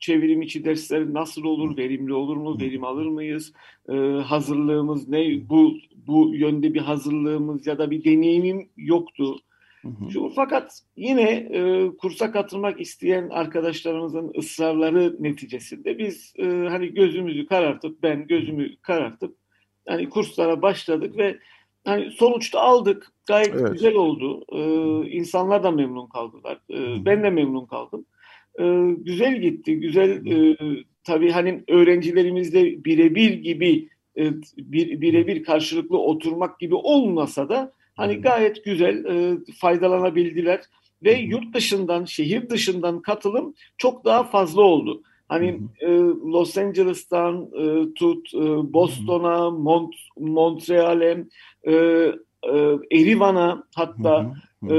[0.00, 3.52] çevrim içi dersler nasıl olur, verimli olur mu, verim alır mıyız,
[3.88, 3.92] ee,
[4.24, 5.76] hazırlığımız ne, bu
[6.06, 9.36] bu yönde bir hazırlığımız ya da bir deneyimim yoktu.
[10.10, 18.02] Şu, fakat yine e, kursa katılmak isteyen arkadaşlarımızın ısrarları neticesinde biz e, hani gözümüzü karartıp
[18.02, 19.36] ben gözümü karartıp
[19.88, 21.38] hani kurslara başladık ve
[21.84, 23.72] hani sonuçta aldık gayet evet.
[23.72, 24.44] güzel oldu.
[24.52, 24.60] E,
[25.10, 26.60] insanlar da memnun kaldılar.
[26.70, 28.04] E, ben de memnun kaldım
[28.58, 28.64] e,
[28.98, 29.80] güzel gitti.
[29.80, 30.56] Güzel e,
[31.04, 38.64] tabii hani öğrencilerimizle birebir gibi e, bir birebir karşılıklı oturmak gibi olmasa da hani gayet
[38.64, 40.60] güzel e, faydalanabildiler
[41.02, 45.02] ve yurt dışından, şehir dışından katılım çok daha fazla oldu.
[45.28, 45.88] Hani e,
[46.32, 48.38] Los Angeles'tan e, tut e,
[48.72, 51.24] Boston'a, Mont Montreal'e,
[51.64, 54.74] e, e, Erivan'a hatta e,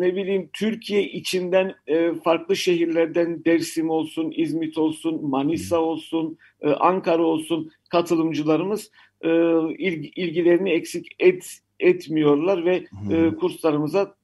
[0.00, 7.22] ne bileyim Türkiye içinden e, farklı şehirlerden Dersim olsun, İzmit olsun, Manisa olsun, e, Ankara
[7.22, 9.30] olsun katılımcılarımız e,
[9.78, 14.14] ilgi, ilgilerini eksik et, etmiyorlar ve e, kurslarımıza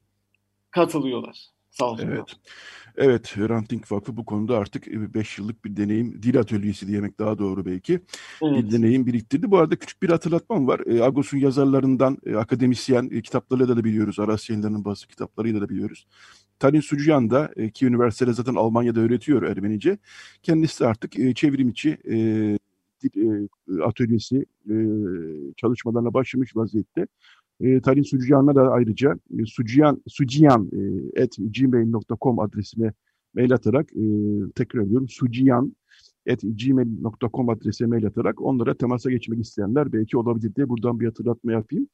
[0.71, 1.37] katılıyorlar.
[1.69, 2.07] Sağ olsun.
[2.07, 2.35] Evet.
[2.97, 7.37] Evet, Hrant Dink Vakfı bu konuda artık 5 yıllık bir deneyim, dil atölyesi diyemek daha
[7.37, 7.93] doğru belki,
[8.43, 8.63] evet.
[8.63, 9.51] bir deneyim biriktirdi.
[9.51, 10.79] Bu arada küçük bir hatırlatmam var.
[10.85, 16.07] E, Agos'un yazarlarından e, akademisyen e, kitaplarıyla da biliyoruz, Aras yayınlarının bazı kitaplarıyla da biliyoruz.
[16.59, 19.97] Talin Sucuyan da e, ki üniversitede zaten Almanya'da öğretiyor Ermenice.
[20.43, 22.15] Kendisi artık e, çevrim içi e,
[23.03, 23.47] dil
[23.79, 24.75] e, atölyesi e,
[25.57, 27.07] çalışmalarına başlamış vaziyette.
[27.59, 30.69] E, Talin Sucuyan'a da ayrıca e, suciyan, suciyan
[31.15, 32.91] e, at gmail.com adresine
[33.33, 34.03] mail atarak e,
[34.55, 35.75] tekrar ediyorum suciyan
[36.29, 41.51] at gmail.com adresine mail atarak onlara temasa geçmek isteyenler belki olabilir diye buradan bir hatırlatma
[41.51, 41.87] yapayım.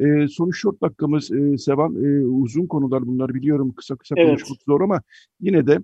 [0.00, 4.28] E, son 4 dakikamız e, Sevan e, uzun konular bunlar biliyorum kısa kısa evet.
[4.28, 5.02] konuşmak zor ama
[5.40, 5.78] yine de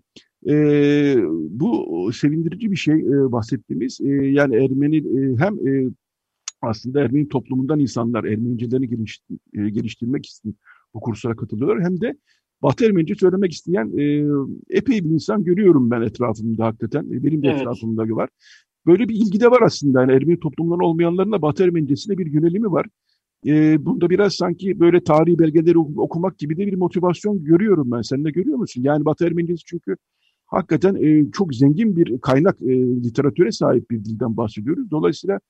[0.48, 0.54] e,
[1.50, 5.90] bu sevindirici bir şey e, bahsettiğimiz e, yani Ermeni e, hem e,
[6.62, 9.20] aslında Ermeni toplumundan insanlar Ermenicelerini geliş,
[9.54, 10.56] e, geliştirmek için
[10.94, 11.84] bu kurslara katılıyorlar.
[11.84, 12.16] Hem de
[12.62, 14.04] Batı Ermenice söylemek isteyen e,
[14.70, 17.04] epey bir insan görüyorum ben etrafımda hakikaten.
[17.04, 17.60] E, benim de evet.
[17.60, 18.28] etrafımda var.
[18.86, 20.00] Böyle bir ilgi de var aslında.
[20.00, 22.86] Yani Ermeni toplumları olmayanların da Batı Ermenicesine bir yönelimi var.
[23.46, 28.02] E, bunda biraz sanki böyle tarihi belgeleri okumak gibi de bir motivasyon görüyorum ben.
[28.02, 28.82] Sen de görüyor musun?
[28.82, 29.96] Yani Batı Ermenicesi çünkü
[30.46, 34.90] hakikaten e, çok zengin bir kaynak e, literatüre sahip bir dilden bahsediyoruz.
[34.90, 35.40] Dolayısıyla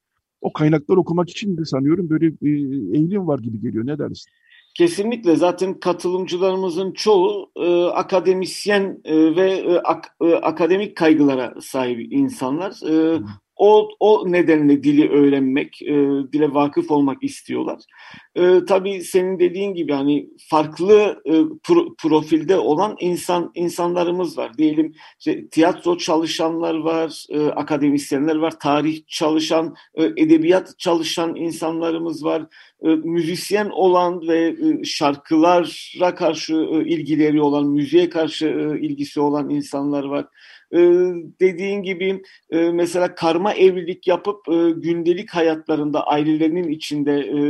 [0.40, 3.86] o kaynakları okumak için de sanıyorum böyle bir eğilim var gibi geliyor.
[3.86, 4.32] Ne dersin?
[4.74, 12.70] Kesinlikle zaten katılımcılarımızın çoğu e, akademisyen e, ve e, ak, e, akademik kaygılara sahip insanlar.
[12.90, 13.20] E,
[13.60, 15.94] o, o nedenle dili öğrenmek, e,
[16.32, 17.78] dile vakıf olmak istiyorlar.
[18.36, 24.58] E, tabii senin dediğin gibi hani farklı e, pro, profilde olan insan insanlarımız var.
[24.58, 32.42] Diyelim işte, tiyatro çalışanlar var, e, akademisyenler var, tarih çalışan, e, edebiyat çalışan insanlarımız var,
[32.82, 39.50] e, müzisyen olan ve e, şarkılara karşı e, ilgileri olan, müziğe karşı e, ilgisi olan
[39.50, 40.26] insanlar var
[40.72, 40.78] e,
[41.40, 47.40] dediğin gibi e, mesela karma evlilik yapıp e, gündelik hayatlarında ailelerinin içinde e,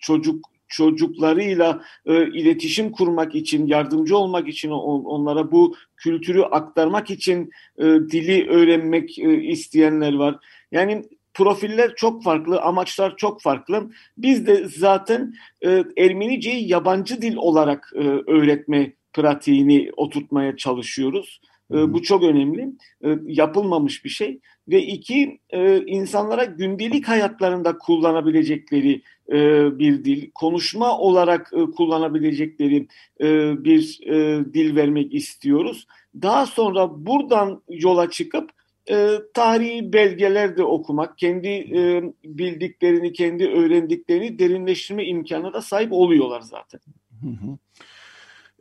[0.00, 7.50] çocuk çocuklarıyla e, iletişim kurmak için, yardımcı olmak için on, onlara bu kültürü aktarmak için
[7.78, 10.36] e, dili öğrenmek e, isteyenler var.
[10.72, 13.90] Yani profiller çok farklı, amaçlar çok farklı.
[14.18, 21.40] Biz de zaten e, Ermeniceyi yabancı dil olarak e, öğretme pratiğini oturtmaya çalışıyoruz.
[21.72, 22.68] E, bu çok önemli.
[23.04, 24.40] E, yapılmamış bir şey.
[24.68, 29.02] Ve iki, e, insanlara gündelik hayatlarında kullanabilecekleri
[29.32, 29.38] e,
[29.78, 32.88] bir dil, konuşma olarak e, kullanabilecekleri
[33.20, 33.26] e,
[33.64, 35.86] bir e, dil vermek istiyoruz.
[36.22, 38.50] Daha sonra buradan yola çıkıp
[38.90, 46.40] e, tarihi belgeler de okumak, kendi e, bildiklerini, kendi öğrendiklerini derinleştirme imkanına da sahip oluyorlar
[46.40, 46.80] zaten.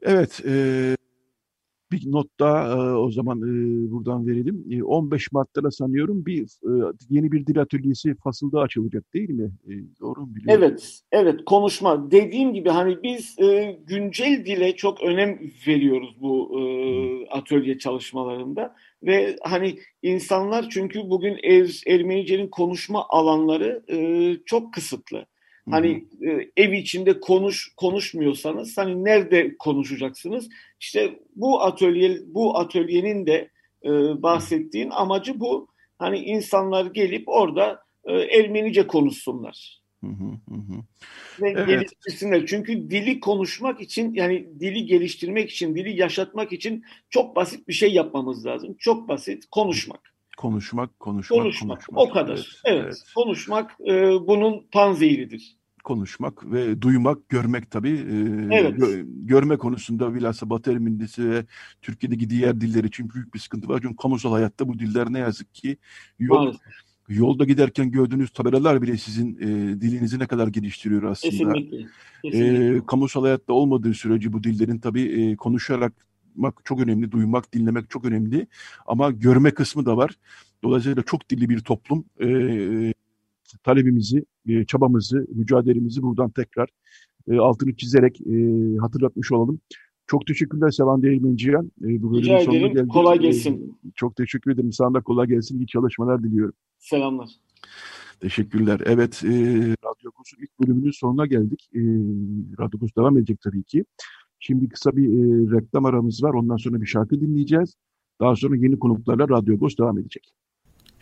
[0.02, 0.98] Evet, e,
[1.92, 4.66] bir not daha e, o zaman e, buradan verelim.
[4.72, 9.52] E, 15 Mart'ta sanıyorum bir e, yeni bir dil atölyesi fasılda açılacak değil mi?
[9.68, 9.72] E,
[10.02, 10.64] doğru mu biliyorum?
[10.64, 12.12] Evet, evet konuşma.
[12.12, 16.64] Dediğim gibi hani biz e, güncel dile çok önem veriyoruz bu e,
[17.30, 23.98] atölye çalışmalarında ve hani insanlar çünkü bugün er, Ermenice'nin konuşma alanları e,
[24.46, 25.26] çok kısıtlı.
[25.72, 30.50] Hani e, ev içinde konuş konuşmuyorsanız hani nerede konuşacaksınız?
[30.80, 33.50] İşte bu atölye bu atölyenin de
[33.86, 33.90] e,
[34.24, 35.68] bahsettiğin amacı bu.
[36.00, 39.82] Hani insanlar gelip orada e, Ermenice konuşsunlar.
[40.04, 40.84] Hı hı hı.
[41.42, 41.68] Ve evet.
[41.68, 42.46] geliştirsinler.
[42.46, 47.94] Çünkü dili konuşmak için yani dili geliştirmek için, dili yaşatmak için çok basit bir şey
[47.94, 48.76] yapmamız lazım.
[48.80, 50.17] Çok basit konuşmak.
[50.38, 51.86] Konuşmak, konuşmak, konuşmak.
[51.86, 52.00] konuşmak.
[52.00, 52.34] O kadar.
[52.34, 52.84] Evet, evet.
[52.84, 53.04] evet.
[53.16, 53.94] konuşmak e,
[54.28, 57.90] bunun panzehiridir konuşmak ve duymak, görmek tabii.
[57.90, 58.16] E,
[58.52, 58.78] evet.
[58.78, 61.46] Gö görme konusunda bilhassa Batı Ermenisi ve
[61.82, 63.80] Türkiye'deki diğer diller için büyük bir sıkıntı var.
[63.82, 65.78] Çünkü kamusal hayatta bu diller ne yazık ki
[66.20, 66.54] yol,
[67.10, 71.32] yolda giderken gördüğünüz tabelalar bile sizin e, dilinizi ne kadar geliştiriyor aslında.
[71.32, 71.78] Kesinlikle.
[72.24, 72.76] Kesinlikle.
[72.76, 76.07] E, kamusal hayatta olmadığı sürece bu dillerin tabii e, konuşarak
[76.64, 78.48] çok önemli, duymak, dinlemek çok önemli.
[78.88, 80.12] Ama görme kısmı da var.
[80.64, 82.94] Dolayısıyla çok dilli bir toplum e,
[83.64, 86.70] talebimizi, e, çabamızı, mücadelemizi buradan tekrar
[87.28, 89.60] e, altını çizerek e, hatırlatmış olalım.
[90.08, 91.58] Çok teşekkürler Sevan Değirmenci'ye.
[91.58, 92.74] E, bu Rica ederim.
[92.74, 92.92] Geldik.
[92.92, 93.78] Kolay gelsin.
[93.88, 94.74] E, çok teşekkür ederim.
[94.74, 95.60] Sana da kolay gelsin.
[95.60, 96.54] İyi çalışmalar diliyorum.
[96.80, 97.30] Selamlar.
[98.20, 98.82] Teşekkürler.
[98.86, 99.30] Evet, e,
[99.86, 101.70] Radyo Kurs'un ilk bölümünün sonuna geldik.
[101.74, 101.80] E,
[102.60, 103.86] Radyo Kurs devam edecek tabii ki.
[104.40, 106.34] Şimdi kısa bir e, reklam aramız var.
[106.34, 107.74] Ondan sonra bir şarkı dinleyeceğiz.
[108.22, 110.34] Daha sonra yeni konuklarla Radyo Agos devam edecek.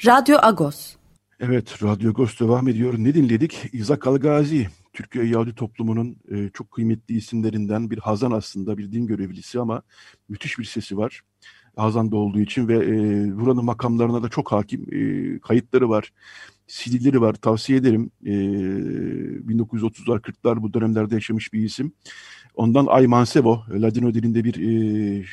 [0.06, 0.96] Radyo Agos.
[1.40, 2.94] Evet, Radyo Agos devam ediyor.
[2.98, 3.70] Ne dinledik?
[3.74, 9.60] İzak Algazi, Türkiye Yahudi toplumunun e, çok kıymetli isimlerinden bir Hazan aslında, bir din görevlisi
[9.60, 9.82] ama
[10.30, 11.22] müthiş bir sesi var.
[11.76, 12.90] Hazan'da olduğu için ve e,
[13.40, 14.86] buranın makamlarına da çok hakim.
[14.92, 16.14] E, kayıtları var,
[16.68, 17.34] CD'leri var.
[17.34, 18.12] Tavsiye ederim.
[18.26, 21.94] E, 1930'lar, 40'lar bu dönemlerde yaşamış bir isim.
[22.56, 24.56] Ondan Ay Mansevo, Ladino dilinde bir
[25.22, 25.26] e,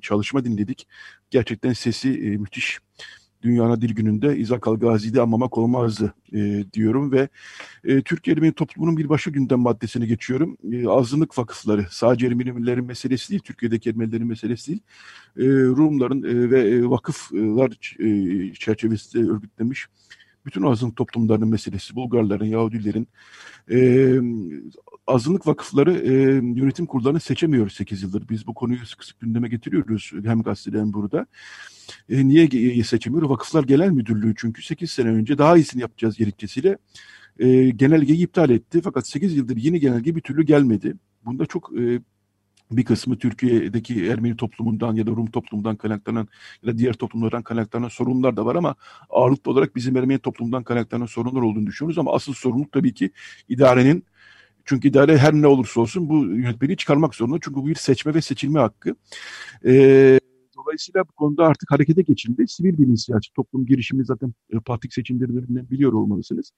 [0.00, 0.86] çalışma dinledik.
[1.30, 2.78] Gerçekten sesi e, müthiş.
[3.42, 7.28] Dünya Dil Günü'nde İzak Algazi'de anmamak olmazdı e, diyorum ve
[7.84, 10.56] e, Türk Ermeni toplumunun bir başka gündem maddesine geçiyorum.
[10.72, 14.80] E, azınlık vakıfları sadece Ermenilerin meselesi değil, Türkiye'deki Ermenilerin meselesi değil.
[15.36, 19.86] E, Rumların e, ve e, vakıflar e, çerçevesinde örgütlemiş
[20.46, 23.08] bütün azınlık toplumlarının meselesi, Bulgarların, Yahudilerin
[23.70, 23.78] e,
[25.08, 26.12] azınlık vakıfları e,
[26.60, 28.28] yönetim kurullarını seçemiyoruz 8 yıldır.
[28.28, 31.26] Biz bu konuyu sık sık gündeme getiriyoruz hem gazetede hem burada.
[32.08, 33.22] E, niye seçemiyor?
[33.22, 36.78] Vakıflar Genel Müdürlüğü çünkü 8 sene önce daha iyisini yapacağız gerekçesiyle
[37.38, 38.80] e, genelgeyi iptal etti.
[38.84, 40.94] Fakat 8 yıldır yeni genelge bir türlü gelmedi.
[41.24, 42.00] Bunda çok e,
[42.70, 46.28] bir kısmı Türkiye'deki Ermeni toplumundan ya da Rum toplumundan kaynaklanan
[46.62, 48.74] ya da diğer toplumlardan kaynaklanan sorunlar da var ama
[49.10, 53.10] ağırlıklı olarak bizim Ermeni toplumundan kaynaklanan sorunlar olduğunu düşünüyoruz ama asıl sorumluluk tabii ki
[53.48, 54.04] idarenin
[54.68, 57.38] çünkü idare her ne olursa olsun bu yönetmeliği çıkarmak zorunda.
[57.40, 58.94] Çünkü bu bir seçme ve seçilme hakkı.
[59.64, 60.20] Ee,
[60.56, 62.48] dolayısıyla bu konuda artık harekete geçildi.
[62.48, 63.34] Sivil bir inisiyatif.
[63.34, 66.52] Toplum girişimini zaten e, partik seçimlerinden biliyor olmalısınız.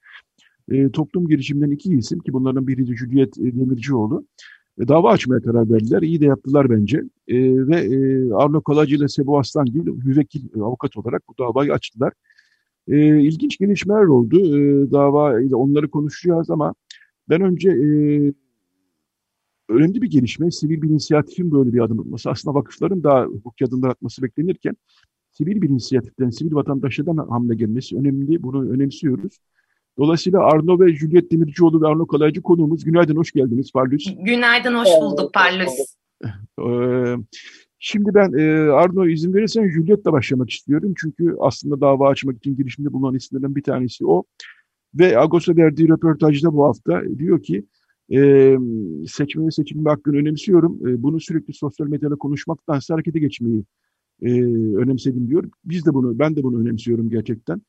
[0.71, 4.25] E, toplum girişiminden iki isim ki bunlardan biri de Cüliyet e, Demircioğlu
[4.81, 6.01] e, dava açmaya karar verdiler.
[6.01, 6.97] İyi de yaptılar bence.
[7.27, 12.13] E, ve e, Arno Kolacı ile Sebo Aslangil müvekkil e, avukat olarak bu davayı açtılar.
[12.87, 14.39] E, ilginç gelişmeler oldu.
[14.39, 16.73] E, dava ile onları konuşacağız ama
[17.31, 17.87] ben önce e,
[19.69, 22.29] önemli bir gelişme, sivil bir inisiyatifin böyle bir adım atması.
[22.29, 24.75] Aslında vakıfların daha hukuki adımlar atması beklenirken
[25.31, 28.43] sivil bir inisiyatiften, sivil vatandaşlardan hamle gelmesi önemli.
[28.43, 29.37] Bunu önemsiyoruz.
[29.97, 32.83] Dolayısıyla Arno ve Juliet Demircioğlu ve Arno Kalaycı konuğumuz.
[32.83, 34.15] Günaydın, hoş geldiniz Parlus.
[34.19, 35.71] Günaydın, hoş bulduk Parlus.
[36.65, 37.15] Ee,
[37.79, 40.93] şimdi ben e, Arno izin verirsen Juliet'le başlamak istiyorum.
[40.97, 44.23] Çünkü aslında dava açmak için girişimde bulunan isimlerden bir tanesi o.
[44.95, 47.65] Ve Agos'a verdiği röportajda bu hafta diyor ki
[48.13, 48.57] e,
[49.07, 50.87] seçme ve seçilme hakkını önemsiyorum.
[50.87, 53.63] E, bunu sürekli sosyal medyada konuşmaktansa harekete geçmeyi
[54.21, 54.43] e,
[54.75, 55.49] önemsedim diyor.
[55.65, 57.61] Biz de bunu, ben de bunu önemsiyorum gerçekten.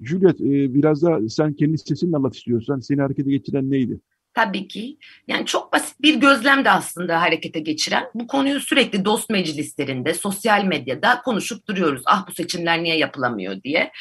[0.00, 2.80] Juliet, e, biraz da sen kendi sesinle anlat istiyorsan.
[2.80, 4.00] Seni harekete geçiren neydi?
[4.34, 4.96] Tabii ki.
[5.28, 8.04] Yani çok basit bir gözlem de aslında harekete geçiren.
[8.14, 12.02] Bu konuyu sürekli dost meclislerinde, sosyal medyada konuşup duruyoruz.
[12.06, 13.92] Ah bu seçimler niye yapılamıyor diye.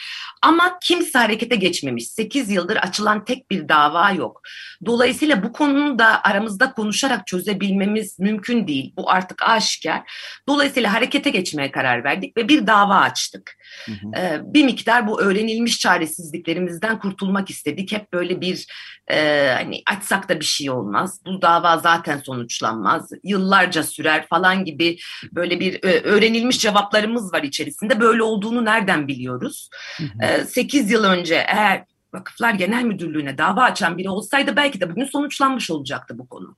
[0.42, 2.08] Ama kimse harekete geçmemiş.
[2.08, 4.42] 8 yıldır açılan tek bir dava yok.
[4.86, 8.94] Dolayısıyla bu konunun da aramızda konuşarak çözebilmemiz mümkün değil.
[8.98, 10.02] Bu artık aşikar.
[10.48, 13.58] Dolayısıyla harekete geçmeye karar verdik ve bir dava açtık.
[13.86, 14.20] Hı hı.
[14.20, 17.92] Ee, bir miktar bu öğrenilmiş çaresizliklerimizden kurtulmak istedik.
[17.92, 18.68] Hep böyle bir
[19.12, 21.20] e, hani açsak da bir şey olmaz.
[21.26, 23.12] Bu dava zaten sonuçlanmaz.
[23.24, 24.98] Yıllarca sürer falan gibi
[25.32, 28.00] böyle bir e, öğrenilmiş cevaplarımız var içerisinde.
[28.00, 29.70] Böyle olduğunu nereden biliyoruz?
[29.98, 30.26] Hı hı.
[30.26, 35.06] E, 8 yıl önce eğer Vakıflar Genel Müdürlüğü'ne dava açan biri olsaydı belki de bugün
[35.06, 36.56] sonuçlanmış olacaktı bu konu.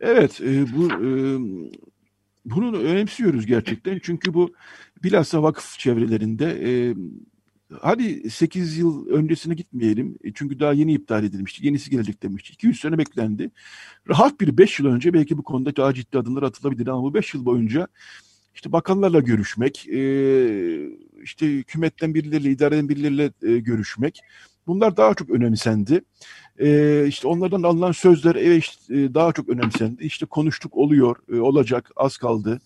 [0.00, 1.08] Evet, e, bu e,
[2.44, 4.54] bunu önemsiyoruz gerçekten çünkü bu
[5.02, 6.94] bilhassa vakıf çevrelerinde e,
[7.80, 12.52] hadi 8 yıl öncesine gitmeyelim e, çünkü daha yeni iptal edilmişti, yenisi gelecek demişti.
[12.52, 13.50] 200 sene beklendi.
[14.08, 17.34] Rahat bir 5 yıl önce belki bu konuda daha ciddi adımlar atılabilir ama bu 5
[17.34, 17.88] yıl boyunca
[18.54, 20.00] işte bakanlarla görüşmek, e,
[21.22, 24.20] işte hükümetten birileriyle, idareden birileriyle e, görüşmek.
[24.66, 26.00] Bunlar daha çok önemsendi.
[27.08, 30.04] İşte onlardan alınan sözler evet daha çok önemsendi.
[30.04, 32.60] İşte konuştuk oluyor, olacak, az kaldı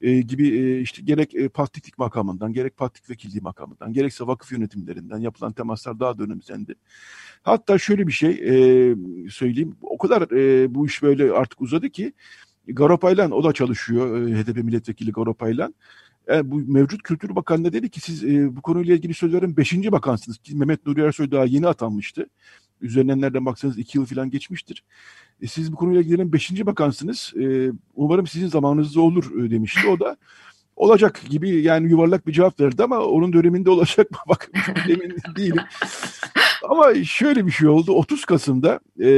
[0.00, 5.18] e, gibi e, işte gerek e, patliklik makamından, gerek patlik vekilliği makamından, gerekse vakıf yönetimlerinden
[5.18, 6.74] yapılan temaslar daha da önemsendi.
[7.42, 8.96] Hatta şöyle bir şey e,
[9.30, 9.76] söyleyeyim.
[9.82, 12.12] O kadar e, bu iş böyle artık uzadı ki
[12.68, 14.28] Garopaylan o da çalışıyor.
[14.28, 15.74] E, HDP milletvekili Garopaylan.
[16.28, 19.92] Yani e, bu mevcut Kültür Bakanı'na dedi ki siz e, bu konuyla ilgili sözlerin beşinci
[19.92, 20.38] bakansınız.
[20.52, 22.26] Mehmet Nuri Ersoy daha yeni atanmıştı.
[22.80, 24.84] Üzerinden nereden baksanız iki yıl falan geçmiştir.
[25.42, 27.32] E, siz bu konuyla ilgilenen beşinci bakansınız.
[27.40, 29.88] E, umarım sizin zamanınızda olur e, demişti.
[29.88, 30.16] O da
[30.76, 34.50] olacak gibi yani yuvarlak bir cevap verdi ama onun döneminde olacak mı bak
[34.88, 35.62] emin değilim.
[36.68, 37.92] Ama şöyle bir şey oldu.
[37.92, 39.10] 30 Kasım'da e,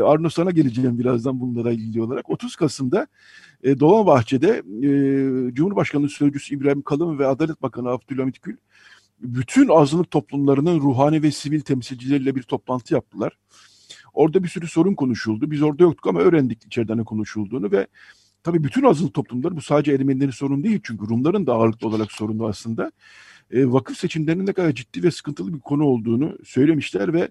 [0.00, 2.30] Arno sana geleceğim birazdan bunlara ilgili olarak.
[2.30, 3.06] 30 Kasım'da
[3.62, 4.88] e, Dolmabahçe'de e,
[5.54, 8.56] Cumhurbaşkanı Sözcüsü İbrahim Kalın ve Adalet Bakanı Abdülhamit Gül
[9.20, 13.38] bütün azınlık toplumlarının ruhani ve sivil temsilcileriyle bir toplantı yaptılar.
[14.16, 15.50] Orada bir sürü sorun konuşuldu.
[15.50, 17.86] Biz orada yoktuk ama öğrendik içeriden ne konuşulduğunu ve
[18.42, 22.46] tabii bütün azınlık toplumları bu sadece Ermenilerin sorun değil çünkü Rumların da ağırlıklı olarak sorunu
[22.46, 22.92] aslında.
[23.50, 27.28] E, vakıf seçimlerinin ne kadar ciddi ve sıkıntılı bir konu olduğunu söylemişler ve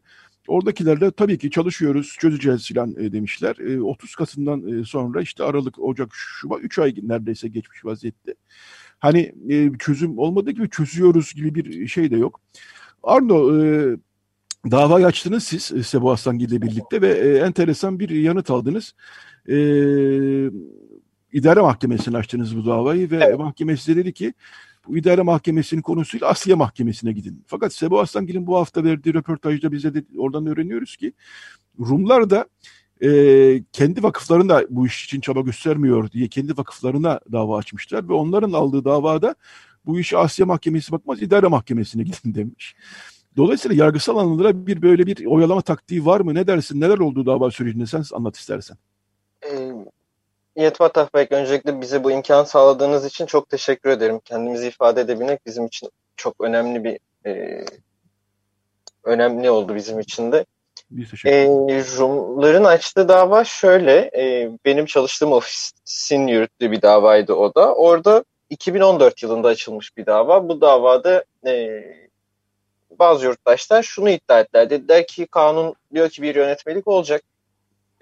[0.48, 3.56] oradakiler de tabii ki çalışıyoruz, çözeceğiz filan e, demişler.
[3.58, 8.36] E, 30 Kasım'dan e, sonra işte Aralık, Ocak, Şubat 3 ay neredeyse geçmiş vaziyette.
[9.00, 12.41] Hani e, çözüm olmadığı gibi çözüyoruz gibi bir şey de yok.
[13.04, 13.98] Arno e,
[14.71, 18.95] davayı açtınız siz e, Sebo Aslangil ile birlikte ve e, enteresan bir yanıt aldınız.
[19.49, 19.56] E,
[21.34, 23.39] idare mahkemesine açtınız bu davayı ve evet.
[23.39, 24.34] mahkeme size dedi ki
[24.88, 27.43] bu idare mahkemesinin konusuyla Asya mahkemesine gidin.
[27.47, 31.13] Fakat Sebo Aslangil'in bu hafta verdiği röportajda bize de oradan öğreniyoruz ki
[31.80, 32.45] Rumlar da
[33.04, 33.10] e,
[33.71, 38.86] kendi vakıflarında bu iş için çaba göstermiyor diye kendi vakıflarına dava açmışlar ve onların aldığı
[38.86, 39.36] davada
[39.86, 42.75] bu işi Asya Mahkemesi bakmaz idare mahkemesine gidin demiş.
[43.38, 46.36] Dolayısıyla yargısal anlamda bir böyle bir oyalama taktiği var mı?
[46.36, 46.82] Ne dersin?
[46.82, 47.86] Neler oldu dava sürecinde?
[47.86, 48.78] Sen anlat istersen.
[49.43, 49.71] E,
[50.56, 54.19] Yetvat Ahbek öncelikle bize bu imkan sağladığınız için çok teşekkür ederim.
[54.26, 57.65] Kendimizi ifade edebilmek bizim için çok önemli bir e,
[59.04, 60.45] önemli oldu bizim için de.
[61.26, 61.48] E,
[61.98, 67.76] Rumların açtığı dava şöyle, e, benim çalıştığım ofisin yürüttüğü bir davaydı o da.
[67.76, 70.50] Orada 2014 yılında açılmış bir dava.
[70.50, 71.84] Bu davada e,
[73.00, 74.69] bazı yurttaşlar şunu iddia ettiler.
[74.69, 77.21] Dediler ki kanun diyor ki bir yönetmelik olacak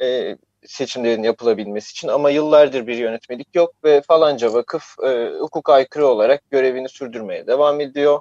[0.02, 6.08] e, seçimlerin yapılabilmesi için ama yıllardır bir yönetmelik yok ve falanca vakıf e, hukuk aykırı
[6.08, 8.20] olarak görevini sürdürmeye devam ediyor.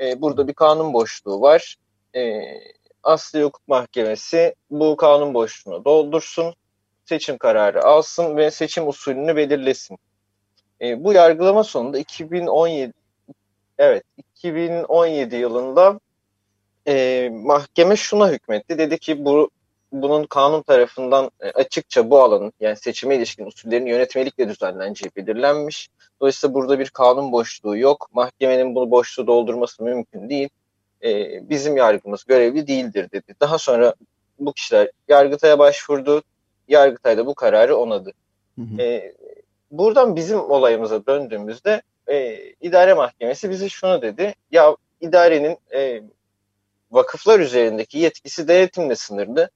[0.00, 1.76] E, burada bir kanun boşluğu var.
[2.16, 2.42] E,
[3.02, 6.54] Asli Hukuk Mahkemesi bu kanun boşluğunu doldursun,
[7.04, 9.98] seçim kararı alsın ve seçim usulünü belirlesin.
[10.80, 12.92] E, bu yargılama sonunda 2017
[13.80, 16.00] evet 2017 yılında
[16.88, 18.78] e, mahkeme şuna hükmetti.
[18.78, 19.50] Dedi ki bu
[19.92, 25.88] bunun kanun tarafından e, açıkça bu alanın yani seçime ilişkin usullerin yönetmelikle düzenleneceği belirlenmiş.
[26.20, 28.08] Dolayısıyla burada bir kanun boşluğu yok.
[28.12, 30.48] Mahkemenin bu boşluğu doldurması mümkün değil.
[31.04, 33.34] E, bizim yargımız görevli değildir dedi.
[33.40, 33.94] Daha sonra
[34.38, 36.22] bu kişiler Yargıtay'a başvurdu.
[36.68, 38.12] Yargıtay da bu kararı onadı.
[38.58, 38.82] Hı hı.
[38.82, 39.14] E,
[39.70, 44.34] buradan bizim olayımıza döndüğümüzde e, idare mahkemesi bize şunu dedi.
[44.50, 46.02] Ya idarenin e,
[46.90, 49.50] vakıflar üzerindeki yetkisi denetimle sınırlı.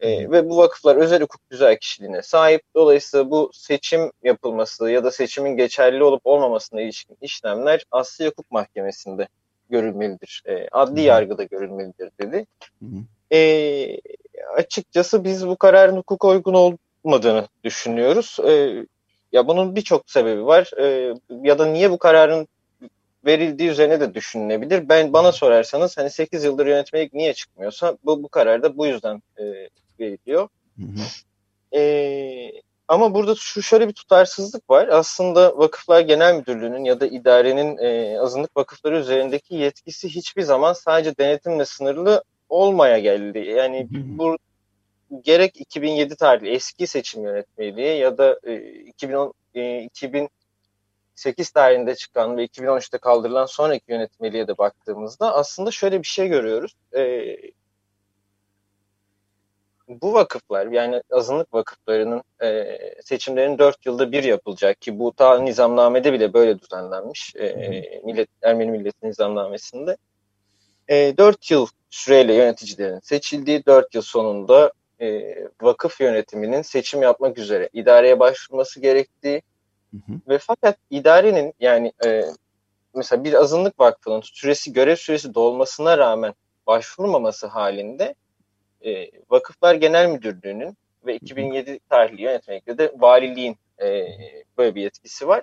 [0.00, 2.62] E, ve bu vakıflar özel hukuk güzel kişiliğine sahip.
[2.74, 9.28] Dolayısıyla bu seçim yapılması ya da seçimin geçerli olup olmamasına ilişkin işlemler Asli Hukuk Mahkemesi'nde
[9.70, 10.42] görülmelidir.
[10.46, 12.46] E, adli yargıda görülmelidir dedi.
[13.32, 14.00] E,
[14.56, 18.36] açıkçası biz bu kararın hukuk uygun olmadığını düşünüyoruz.
[18.48, 18.84] E,
[19.32, 20.70] ya bunun birçok sebebi var.
[20.80, 22.48] E, ya da niye bu kararın
[23.26, 24.88] verildiği üzerine de düşünülebilir.
[24.88, 29.22] Ben bana sorarsanız hani 8 yıldır yönetmelik niye çıkmıyorsa bu bu karar da bu yüzden
[29.36, 29.44] e,
[30.00, 30.48] veriliyor.
[30.76, 31.78] Hı hı.
[31.78, 34.88] E, ama burada şu şöyle bir tutarsızlık var.
[34.88, 41.16] Aslında Vakıflar Genel Müdürlüğü'nün ya da idarenin e, azınlık vakıfları üzerindeki yetkisi hiçbir zaman sadece
[41.18, 43.38] denetimle sınırlı olmaya geldi.
[43.38, 44.36] Yani bu
[45.22, 52.44] gerek 2007 tarihli eski seçim yönetmeliği ya da e, 2010 e, 2008 tarihinde çıkan ve
[52.44, 56.74] 2013'te kaldırılan sonraki yönetmeliğe de baktığımızda aslında şöyle bir şey görüyoruz.
[56.96, 57.36] E,
[59.88, 66.12] bu vakıflar yani azınlık vakıflarının e, seçimlerin dört yılda bir yapılacak ki bu ta nizamnamede
[66.12, 69.96] bile böyle düzenlenmiş e, millet, Ermeni Milleti Nizamnamesi'nde.
[70.88, 77.68] E, 4 yıl süreyle yöneticilerin seçildiği dört yıl sonunda e, vakıf yönetiminin seçim yapmak üzere
[77.72, 79.42] idareye başvurması gerektiği
[79.90, 80.20] hı hı.
[80.28, 82.24] ve fakat idarenin yani e,
[82.94, 86.34] mesela bir azınlık vakfının süresi görev süresi dolmasına rağmen
[86.66, 88.14] başvurmaması halinde
[88.84, 90.76] e, Vakıflar Genel Müdürlüğü'nün
[91.06, 94.06] ve 2007 tarihli yönetmelikte de valiliğin e,
[94.58, 95.42] böyle bir yetkisi var.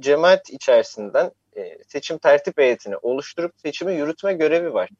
[0.00, 4.90] Cemaat içerisinden e, seçim tertip heyetini oluşturup seçimi yürütme görevi var.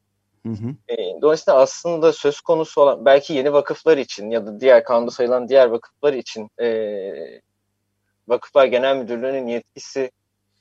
[0.46, 0.74] Hı hı.
[0.88, 5.48] E, dolayısıyla aslında söz konusu olan belki yeni vakıflar için ya da diğer kanunda sayılan
[5.48, 7.40] diğer vakıflar için e,
[8.28, 10.10] Vakıflar Genel Müdürlüğü'nün yetkisi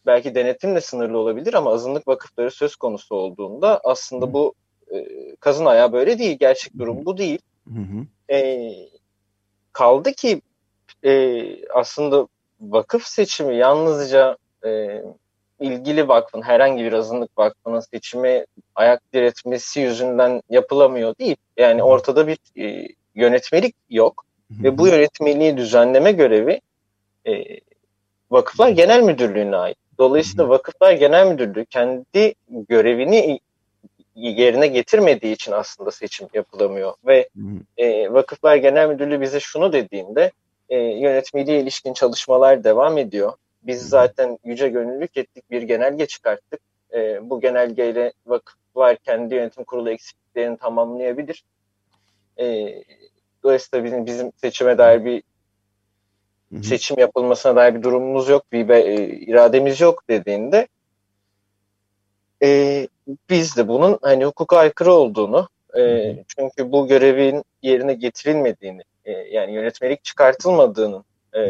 [0.06, 4.54] belki denetimle sınırlı olabilir ama azınlık vakıfları söz konusu olduğunda aslında bu
[4.94, 6.38] e, kazın ayağı böyle değil.
[6.40, 7.40] Gerçek durum bu değil.
[7.68, 8.34] Hı hı.
[8.36, 8.72] E,
[9.74, 10.42] kaldı ki
[11.06, 12.28] e, aslında
[12.62, 15.02] vakıf seçimi yalnızca e,
[15.60, 18.46] ilgili vakfın herhangi bir azınlık vakfının seçime
[18.76, 21.36] ayak diretmesi yüzünden yapılamıyor değil.
[21.58, 26.62] Yani ortada bir e, yönetmelik yok ve bu yönetmeliği düzenleme görevi
[27.28, 27.44] e,
[28.32, 29.78] Vakıflar Genel Müdürlüğü'ne ait.
[29.98, 30.50] Dolayısıyla.
[30.50, 32.34] Vakıflar Genel Müdürlüğü kendi
[32.70, 33.40] görevini
[34.16, 36.94] yerine getirmediği için aslında seçim yapılamıyor.
[37.06, 37.30] Ve
[37.78, 40.32] e, Vakıflar Genel Müdürlüğü bize şunu dediğinde
[40.70, 43.34] e, yönetmeliğe ilişkin çalışmalar devam ediyor.
[43.64, 46.60] Biz zaten yüce gönüllülük ettik, bir genelge çıkarttık.
[46.94, 51.44] E, bu genelgeyle vakıflar kendi yönetim kurulu eksikliklerini tamamlayabilir.
[52.40, 52.76] E,
[53.44, 55.24] dolayısıyla bizim, bizim seçime dair bir
[56.64, 60.68] seçim yapılmasına dair bir durumumuz yok, bir e, irademiz yok dediğinde
[62.44, 62.88] e,
[63.30, 69.54] biz de bunun hani hukuka aykırı olduğunu e, çünkü bu görevin yerine getirilmediğini e, yani
[69.54, 71.04] yönetmelik çıkartılmadığının
[71.36, 71.42] e,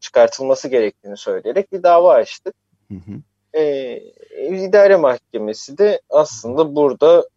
[0.00, 2.54] çıkartılması gerektiğini söyleyerek bir dava açtık.
[2.88, 3.12] Hı hı.
[3.58, 3.96] E,
[4.38, 7.28] idare mahkemesi de aslında burada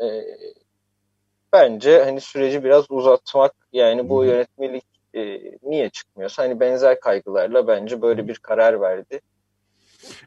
[0.00, 0.06] e,
[1.52, 8.02] bence hani süreci biraz uzatmak yani bu yönetmelik e, niye çıkmıyorsa hani benzer kaygılarla bence
[8.02, 9.20] böyle bir karar verdi.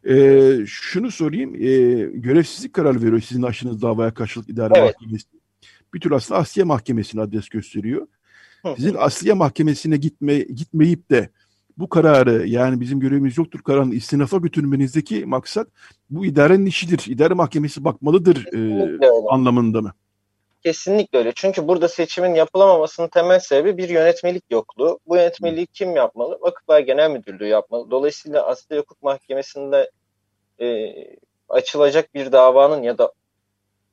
[0.09, 1.55] Ee, şunu sorayım.
[1.55, 1.67] E,
[2.19, 4.95] görevsizlik kararı veriyor sizin aşınız davaya karşılık idare evet.
[4.95, 5.27] mahkemesi.
[5.93, 8.07] Bir tür aslında Asliye Mahkemesi'ne adres gösteriyor.
[8.75, 11.29] Sizin Asliye Mahkemesi'ne gitme, gitmeyip de
[11.77, 15.67] bu kararı yani bizim görevimiz yoktur kararını istinafa götürmenizdeki maksat
[16.09, 17.05] bu idarenin işidir.
[17.07, 18.99] İdare mahkemesi bakmalıdır e,
[19.29, 19.93] anlamında mı?
[20.63, 21.31] Kesinlikle öyle.
[21.35, 24.99] Çünkü burada seçimin yapılamamasının temel sebebi bir yönetmelik yokluğu.
[25.07, 26.39] Bu yönetmeliği kim yapmalı?
[26.41, 27.91] Vakıflar Genel Müdürlüğü yapmalı.
[27.91, 29.91] Dolayısıyla Asli Hukuk Mahkemesi'nde
[30.61, 30.93] e,
[31.49, 33.11] açılacak bir davanın ya da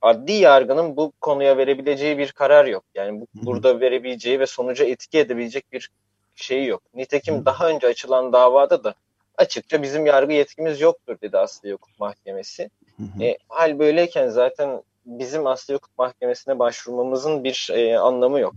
[0.05, 2.85] adli yargının bu konuya verebileceği bir karar yok.
[2.95, 5.91] Yani bu, burada verebileceği ve sonuca etki edebilecek bir
[6.35, 6.83] şey yok.
[6.95, 8.95] Nitekim daha önce açılan davada da
[9.39, 12.71] açıkça bizim yargı yetkimiz yoktur dedi Asli Hukuk Mahkemesi.
[13.21, 18.55] E, hal böyleyken zaten bizim Asli Hukuk Mahkemesi'ne başvurmamızın bir e, anlamı yok.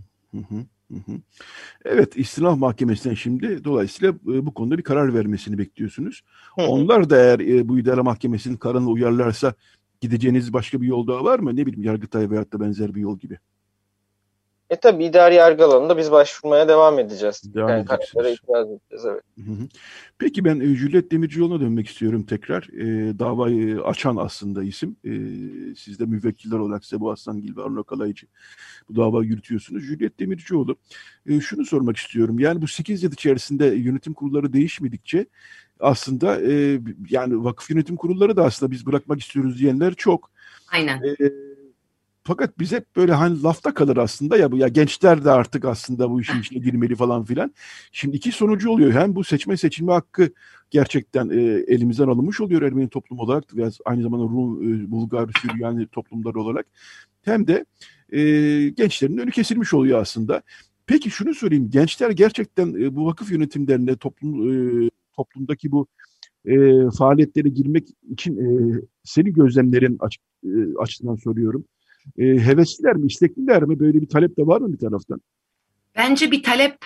[1.84, 6.22] Evet, İstinaf Mahkemesi'nden şimdi dolayısıyla e, bu konuda bir karar vermesini bekliyorsunuz.
[6.56, 9.54] Onlar da eğer e, bu idare mahkemesinin kararına uyarlarsa
[10.00, 11.56] gideceğiniz başka bir yol daha var mı?
[11.56, 13.38] Ne bileyim Yargıtay veyahut da benzer bir yol gibi.
[14.70, 17.54] E tabi idari yargı alanında biz başvurmaya devam edeceğiz.
[17.54, 18.26] Devam yani edeceksiniz.
[18.26, 19.22] itiraz edeceğiz evet.
[19.36, 19.68] Hı hı.
[20.18, 22.62] Peki ben e, Juliet Demircioğlu'na dönmek istiyorum tekrar.
[22.62, 24.96] E, davayı açan aslında isim.
[25.04, 25.12] E,
[25.74, 28.26] siz de müvekkiller olarak Sebu Aslangil ve Arno Kalaycı
[28.88, 29.82] bu davayı yürütüyorsunuz.
[29.82, 30.76] Juliet Demircioğlu.
[31.26, 32.38] E, şunu sormak istiyorum.
[32.38, 35.26] Yani bu 8 yıl içerisinde yönetim kurulları değişmedikçe
[35.80, 40.30] aslında e, yani vakıf yönetim kurulları da aslında biz bırakmak istiyoruz diyenler çok.
[40.72, 41.02] Aynen.
[41.02, 41.47] E,
[42.28, 46.10] fakat biz hep böyle hani lafta kalır aslında ya bu ya gençler de artık aslında
[46.10, 47.54] bu işin içine girmeli falan filan.
[47.92, 48.92] Şimdi iki sonucu oluyor.
[48.92, 50.30] Hem bu seçme seçilme hakkı
[50.70, 51.42] gerçekten e,
[51.74, 56.66] elimizden alınmış oluyor Ermeni toplum olarak ve aynı zamanda Rum, e, Bulgar, Süryani toplumlar olarak.
[57.22, 57.64] Hem de
[58.12, 58.20] e,
[58.68, 60.42] gençlerin önü kesilmiş oluyor aslında.
[60.86, 61.70] Peki şunu sorayım.
[61.70, 64.32] Gençler gerçekten e, bu vakıf yönetimlerine toplum
[64.86, 65.86] e, toplumdaki bu
[66.46, 66.54] e,
[66.98, 71.64] faaliyetlere girmek için e, senin gözlemlerin aç, e, açısından soruyorum
[72.18, 73.80] e, hevesliler mi, istekliler mi?
[73.80, 75.20] Böyle bir talep de var mı bir taraftan?
[75.96, 76.76] Bence bir talep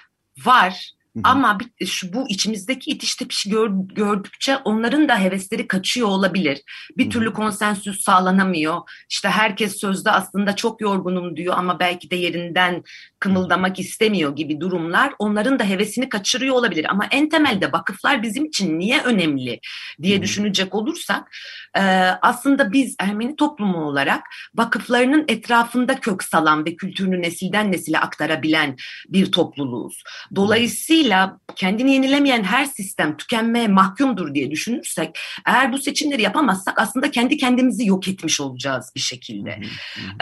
[0.46, 0.92] var.
[1.24, 6.62] Ama bir, şu, bu içimizdeki itiş tepişi gör, gördükçe onların da hevesleri kaçıyor olabilir.
[6.96, 8.80] Bir türlü konsensüs sağlanamıyor.
[9.10, 12.82] İşte herkes sözde aslında çok yorgunum diyor ama belki de yerinden
[13.18, 16.86] kımıldamak istemiyor gibi durumlar onların da hevesini kaçırıyor olabilir.
[16.88, 19.60] Ama en temelde vakıflar bizim için niye önemli
[20.02, 21.36] diye düşünecek olursak
[21.76, 21.80] e,
[22.22, 24.22] aslında biz Ermeni toplumu olarak
[24.54, 28.76] vakıflarının etrafında kök salan ve kültürünü nesilden nesile aktarabilen
[29.08, 30.02] bir topluluğuz.
[30.34, 37.10] Dolayısıyla Dolayısıyla kendini yenilemeyen her sistem tükenmeye mahkumdur diye düşünürsek eğer bu seçimleri yapamazsak aslında
[37.10, 39.60] kendi kendimizi yok etmiş olacağız bir şekilde.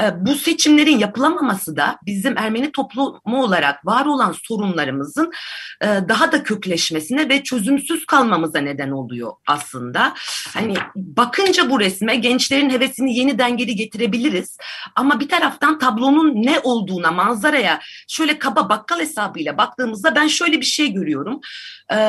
[0.02, 5.32] Ee, bu seçimlerin yapılamaması da bizim Ermeni toplumu olarak var olan sorunlarımızın
[5.80, 10.14] e, daha da kökleşmesine ve çözümsüz kalmamıza neden oluyor aslında.
[10.54, 14.58] Hani bakınca bu resme gençlerin hevesini yeniden geri getirebiliriz
[14.96, 20.69] ama bir taraftan tablonun ne olduğuna manzaraya şöyle kaba bakkal hesabıyla baktığımızda ben şöyle bir
[20.70, 21.40] şey görüyorum.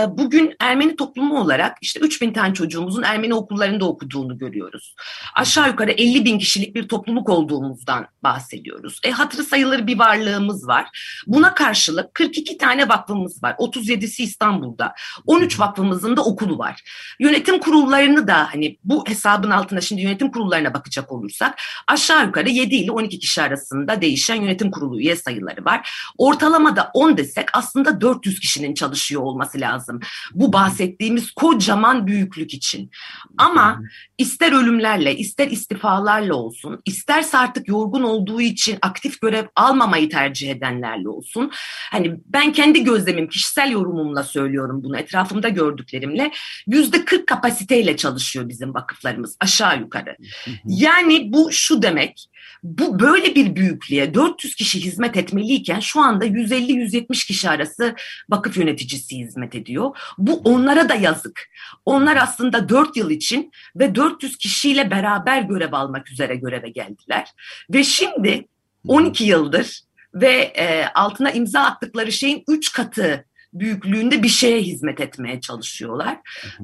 [0.07, 4.95] Bugün Ermeni toplumu olarak işte 3000 tane çocuğumuzun Ermeni okullarında okuduğunu görüyoruz.
[5.35, 8.99] Aşağı yukarı 50 bin kişilik bir topluluk olduğumuzdan bahsediyoruz.
[9.03, 10.87] E, hatırı sayılır bir varlığımız var.
[11.27, 13.55] Buna karşılık 42 tane vakfımız var.
[13.59, 14.93] 37'si İstanbul'da.
[15.25, 16.81] 13 vakfımızın da okulu var.
[17.19, 22.75] Yönetim kurullarını da hani bu hesabın altına şimdi yönetim kurullarına bakacak olursak aşağı yukarı 7
[22.75, 25.89] ile 12 kişi arasında değişen yönetim kurulu üye sayıları var.
[26.17, 29.99] Ortalamada 10 desek aslında 400 kişinin çalışıyor olması lazım.
[30.33, 32.91] Bu bahsettiğimiz kocaman büyüklük için.
[33.37, 33.81] Ama
[34.17, 41.09] ister ölümlerle, ister istifalarla olsun, isterse artık yorgun olduğu için aktif görev almamayı tercih edenlerle
[41.09, 41.51] olsun.
[41.91, 46.31] Hani ben kendi gözlemim, kişisel yorumumla söylüyorum bunu, etrafımda gördüklerimle.
[46.67, 50.17] Yüzde 40 kapasiteyle çalışıyor bizim vakıflarımız aşağı yukarı.
[50.65, 52.30] Yani bu şu demek,
[52.63, 57.95] bu böyle bir büyüklüğe 400 kişi hizmet etmeliyken şu anda 150-170 kişi arası
[58.29, 59.97] vakıf yöneticisi hizmet ediyor.
[60.17, 61.49] Bu onlara da yazık.
[61.85, 67.27] Onlar aslında 4 yıl için ve 400 kişiyle beraber görev almak üzere göreve geldiler.
[67.73, 68.47] Ve şimdi
[68.87, 69.81] 12 yıldır
[70.13, 76.17] ve e, altına imza attıkları şeyin 3 katı büyüklüğünde bir şeye hizmet etmeye çalışıyorlar.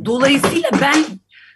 [0.06, 1.06] Dolayısıyla ben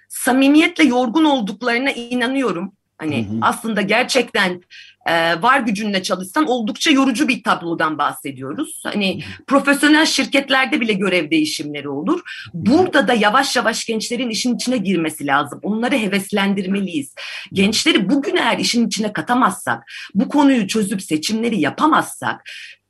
[0.10, 2.74] samimiyetle yorgun olduklarına inanıyorum.
[3.02, 3.38] Hani hı hı.
[3.42, 4.62] aslında gerçekten
[5.06, 8.82] e, var gücünle çalışsan oldukça yorucu bir tablodan bahsediyoruz.
[8.86, 12.22] Hani hı profesyonel şirketlerde bile görev değişimleri olur.
[12.54, 15.60] Burada da yavaş yavaş gençlerin işin içine girmesi lazım.
[15.64, 17.16] Onları heveslendirmeliyiz.
[17.54, 22.44] Gençleri bugün eğer işin içine katamazsak, bu konuyu çözüp seçimleri yapamazsak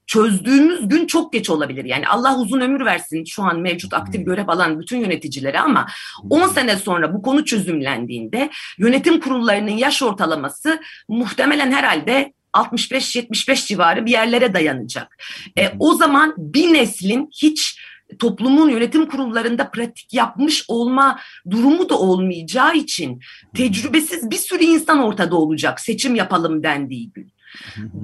[0.07, 1.85] çözdüğümüz gün çok geç olabilir.
[1.85, 5.87] Yani Allah uzun ömür versin şu an mevcut aktif görev alan bütün yöneticilere ama
[6.29, 14.11] 10 sene sonra bu konu çözümlendiğinde yönetim kurullarının yaş ortalaması muhtemelen herhalde 65-75 civarı bir
[14.11, 15.17] yerlere dayanacak.
[15.57, 17.79] E, o zaman bir neslin hiç
[18.19, 23.19] toplumun yönetim kurullarında pratik yapmış olma durumu da olmayacağı için
[23.55, 27.31] tecrübesiz bir sürü insan ortada olacak seçim yapalım dendiği gün.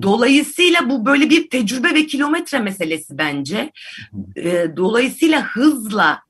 [0.01, 3.71] Dolayısıyla bu böyle bir tecrübe ve kilometre meselesi bence.
[4.77, 6.21] Dolayısıyla hızla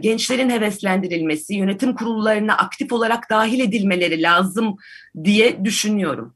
[0.00, 4.76] gençlerin heveslendirilmesi, yönetim kurullarına aktif olarak dahil edilmeleri lazım
[5.24, 6.34] diye düşünüyorum.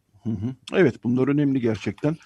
[0.73, 2.17] Evet bunlar önemli gerçekten.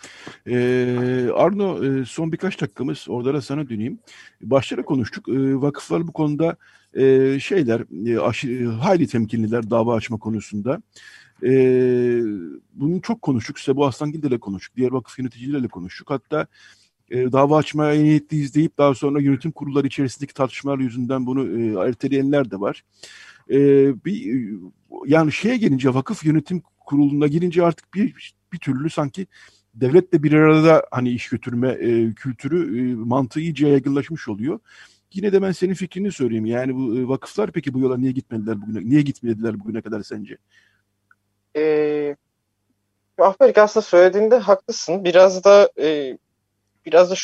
[0.47, 3.99] Ee, Arno son birkaç dakikamız orada da sana döneyim.
[4.41, 5.29] Başta konuştuk.
[5.63, 6.57] vakıflar bu konuda
[7.39, 7.83] şeyler
[8.21, 10.83] aşırı, hayli temkinliler dava açma konusunda.
[11.43, 11.53] E,
[12.73, 13.59] bunu çok konuştuk.
[13.59, 14.77] Sebu Aslangil de konuştuk.
[14.77, 16.11] Diğer vakıf yöneticileriyle konuştuk.
[16.11, 16.47] Hatta
[17.11, 22.51] e, dava açmaya niyetli izleyip daha sonra yönetim kurulları içerisindeki tartışmalar yüzünden bunu e, erteleyenler
[22.51, 22.85] de var.
[23.51, 23.59] E,
[24.05, 24.49] bir
[25.07, 29.27] yani şeye gelince vakıf yönetim kuruluna girince artık bir bir türlü sanki
[29.75, 34.59] devletle bir arada hani iş götürme e, kültürü e, mantığı iyice yaygınlaşmış oluyor.
[35.13, 36.47] Yine de ben senin fikrini sorayım.
[36.47, 38.89] Yani bu e, vakıflar peki bu yola niye gitmediler bugüne?
[38.89, 40.37] Niye gitmediler bugüne kadar sence?
[43.19, 45.05] Ahberik aslında söylediğinde haklısın.
[45.05, 46.19] Biraz da e,
[46.87, 47.15] biraz da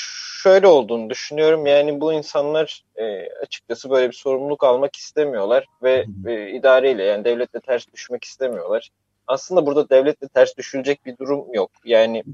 [0.42, 1.66] şöyle olduğunu düşünüyorum.
[1.66, 7.60] Yani bu insanlar e, açıkçası böyle bir sorumluluk almak istemiyorlar ve e, idareyle yani devletle
[7.60, 8.90] ters düşmek istemiyorlar.
[9.26, 11.70] Aslında burada devletle ters düşülecek bir durum yok.
[11.84, 12.24] Yani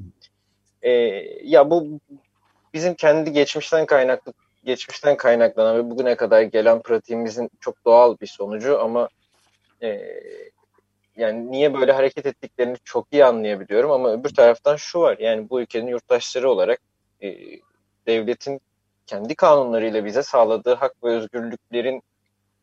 [0.82, 0.90] e,
[1.44, 2.00] ya bu
[2.74, 4.32] bizim kendi geçmişten kaynaklı
[4.64, 9.08] geçmişten kaynaklanan ve bugüne kadar gelen pratiğimizin çok doğal bir sonucu ama
[9.82, 9.88] e,
[11.16, 15.60] yani niye böyle hareket ettiklerini çok iyi anlayabiliyorum ama öbür taraftan şu var yani bu
[15.60, 16.80] ülkenin yurttaşları olarak
[17.22, 17.36] e,
[18.06, 18.60] devletin
[19.06, 22.02] kendi kanunlarıyla bize sağladığı hak ve özgürlüklerin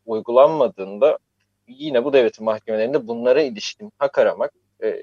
[0.06, 1.18] uygulanmadığında
[1.68, 4.52] yine bu devletin mahkemelerinde bunlara ilişkin hak aramak
[4.84, 5.00] e,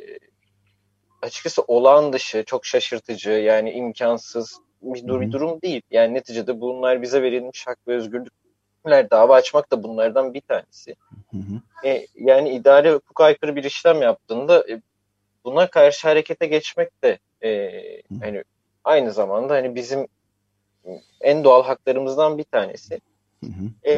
[1.23, 5.83] açıkçası olağan dışı, çok şaşırtıcı yani imkansız bir, dur, bir durum değil.
[5.91, 7.97] Yani neticede bunlar bize verilmiş hak ve
[8.87, 10.97] özgürlükler dava açmak da bunlardan bir tanesi.
[11.31, 11.89] Hı hı.
[11.89, 14.81] E, yani idare hukuk aykırı bir işlem yaptığında e,
[15.45, 17.71] buna karşı harekete geçmek de e,
[18.21, 18.45] hani
[18.85, 20.07] aynı zamanda hani bizim
[21.21, 23.01] en doğal haklarımızdan bir tanesi.
[23.45, 23.91] Hı hı.
[23.91, 23.95] E,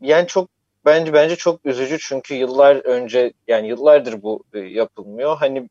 [0.00, 0.48] yani çok
[0.84, 5.36] bence bence çok üzücü çünkü yıllar önce yani yıllardır bu e, yapılmıyor.
[5.36, 5.68] Hani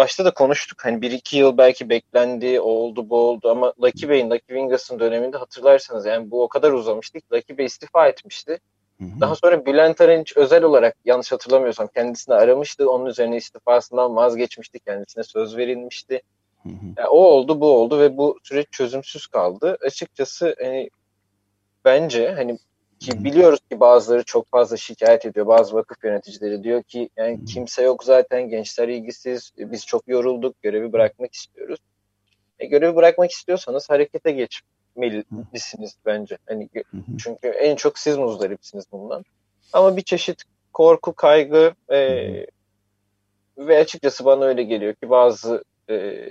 [0.00, 4.26] başta da konuştuk hani bir iki yıl belki beklendi, oldu bu oldu ama Lucky Bey'in,
[4.26, 8.58] Lucky Wingers'ın döneminde hatırlarsanız yani bu o kadar uzamıştı ki Lucky Bey istifa etmişti.
[8.98, 9.20] Hı hı.
[9.20, 12.90] Daha sonra Bülent Arınç özel olarak yanlış hatırlamıyorsam kendisini aramıştı.
[12.90, 14.78] Onun üzerine istifasından vazgeçmişti.
[14.78, 16.22] Kendisine söz verilmişti.
[16.62, 16.86] Hı hı.
[16.96, 19.78] Yani o oldu bu oldu ve bu süreç çözümsüz kaldı.
[19.86, 20.90] Açıkçası hani
[21.84, 22.58] bence hani
[23.00, 25.46] ki biliyoruz ki bazıları çok fazla şikayet ediyor.
[25.46, 29.52] Bazı vakıf yöneticileri diyor ki yani kimse yok zaten gençler ilgisiz.
[29.58, 30.62] Biz çok yorulduk.
[30.62, 31.80] Görevi bırakmak istiyoruz.
[32.58, 36.38] E, görevi bırakmak istiyorsanız harekete geçmelisiniz bence.
[36.48, 36.68] Hani
[37.18, 39.24] çünkü en çok siz muzdaripsiniz bundan.
[39.72, 40.42] Ama bir çeşit
[40.72, 41.98] korku, kaygı e,
[43.58, 46.26] ve açıkçası bana öyle geliyor ki bazı e,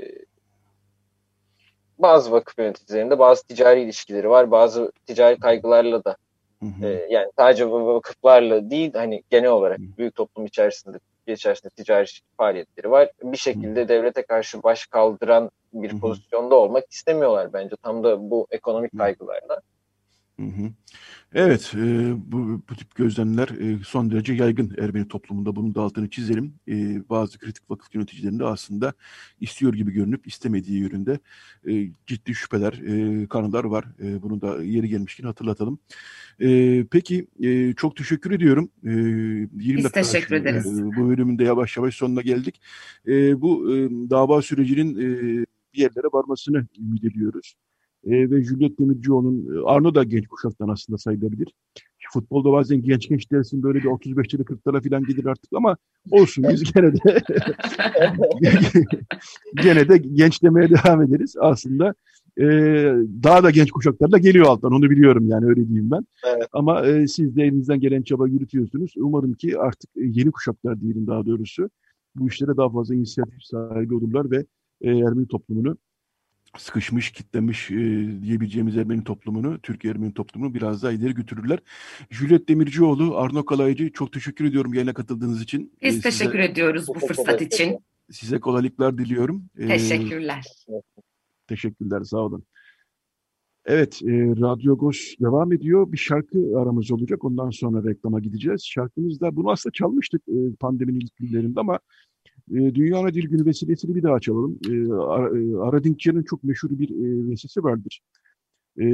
[1.99, 4.51] bazı vakıf yöneticilerinde bazı ticari ilişkileri var.
[4.51, 6.15] Bazı ticari kaygılarla da
[6.63, 6.85] Hı hı.
[6.85, 10.97] E, yani sadece vakıflarla değil hani genel olarak büyük toplum içerisinde
[11.27, 12.07] içerisinde ticari
[12.37, 13.09] faaliyetleri var.
[13.23, 18.97] Bir şekilde devlete karşı baş kaldıran bir pozisyonda olmak istemiyorlar bence tam da bu ekonomik
[18.97, 19.61] kaygılarla.
[20.39, 20.71] Hı hı.
[21.33, 25.55] Evet, e, bu, bu tip gözlemler e, son derece yaygın Ermeni toplumunda.
[25.55, 26.53] Bunun da altını çizelim.
[26.67, 26.73] E,
[27.09, 28.93] bazı kritik vakıf yöneticilerinde aslında
[29.39, 31.19] istiyor gibi görünüp istemediği yönünde
[31.67, 33.85] e, ciddi şüpheler, e, kanılar var.
[34.03, 35.79] E, bunu da yeri gelmişken hatırlatalım.
[36.41, 38.69] E, peki, e, çok teşekkür ediyorum.
[38.83, 40.79] E, 20 Biz teşekkür ederiz.
[40.79, 42.61] E, bu bölümünde yavaş yavaş sonuna geldik.
[43.07, 47.55] E, bu e, dava sürecinin e, bir yerlere varmasını ümit ediyoruz
[48.05, 51.47] e, ve Juliet Demircioğlu'nun, e, Arno da genç kuşaktan aslında sayılabilir.
[52.13, 55.77] Futbolda bazen genç genç dersin böyle bir 35'lere 40'lara falan gelir artık ama
[56.11, 56.99] olsun biz gene de
[59.63, 61.35] gene de genç demeye devam ederiz.
[61.39, 61.93] Aslında
[62.37, 62.45] e,
[63.23, 66.05] daha da genç kuşaklar da geliyor alttan onu biliyorum yani öyle diyeyim ben.
[66.27, 66.47] Evet.
[66.53, 68.93] Ama e, siz de elinizden gelen çaba yürütüyorsunuz.
[68.97, 71.69] Umarım ki artık yeni kuşaklar diyelim daha doğrusu
[72.15, 74.45] bu işlere daha fazla inisiyatif sahibi olurlar ve
[74.81, 75.77] e, Ermeni toplumunu
[76.57, 77.75] sıkışmış, kitlemiş e,
[78.21, 81.59] diyebileceğimiz Ermeni toplumunu, Türkiye Ermeni toplumunu biraz daha ileri götürürler.
[82.09, 85.73] Juliet Demircioğlu, Arno Kalaycı çok teşekkür ediyorum yayına katıldığınız için.
[85.81, 87.77] Biz ee, teşekkür size, ediyoruz bu fırsat için.
[88.11, 89.45] Size kolaylıklar diliyorum.
[89.57, 90.45] Teşekkürler.
[90.69, 90.81] Ee,
[91.47, 92.43] teşekkürler, sağ olun.
[93.65, 95.91] Evet, e, Radyo Goş devam ediyor.
[95.91, 97.23] Bir şarkı aramız olacak.
[97.23, 98.65] Ondan sonra reklama gideceğiz.
[98.65, 101.79] Şarkımızda bunu aslında çalmıştık e, pandeminin ilk günlerinde ama
[102.51, 104.59] e, Dünya Dil Günü vesilesiyle bir daha çalalım.
[104.69, 108.01] E, e Aradinkçi'nin çok meşhur bir e, vesisi vardır.
[108.79, 108.85] E,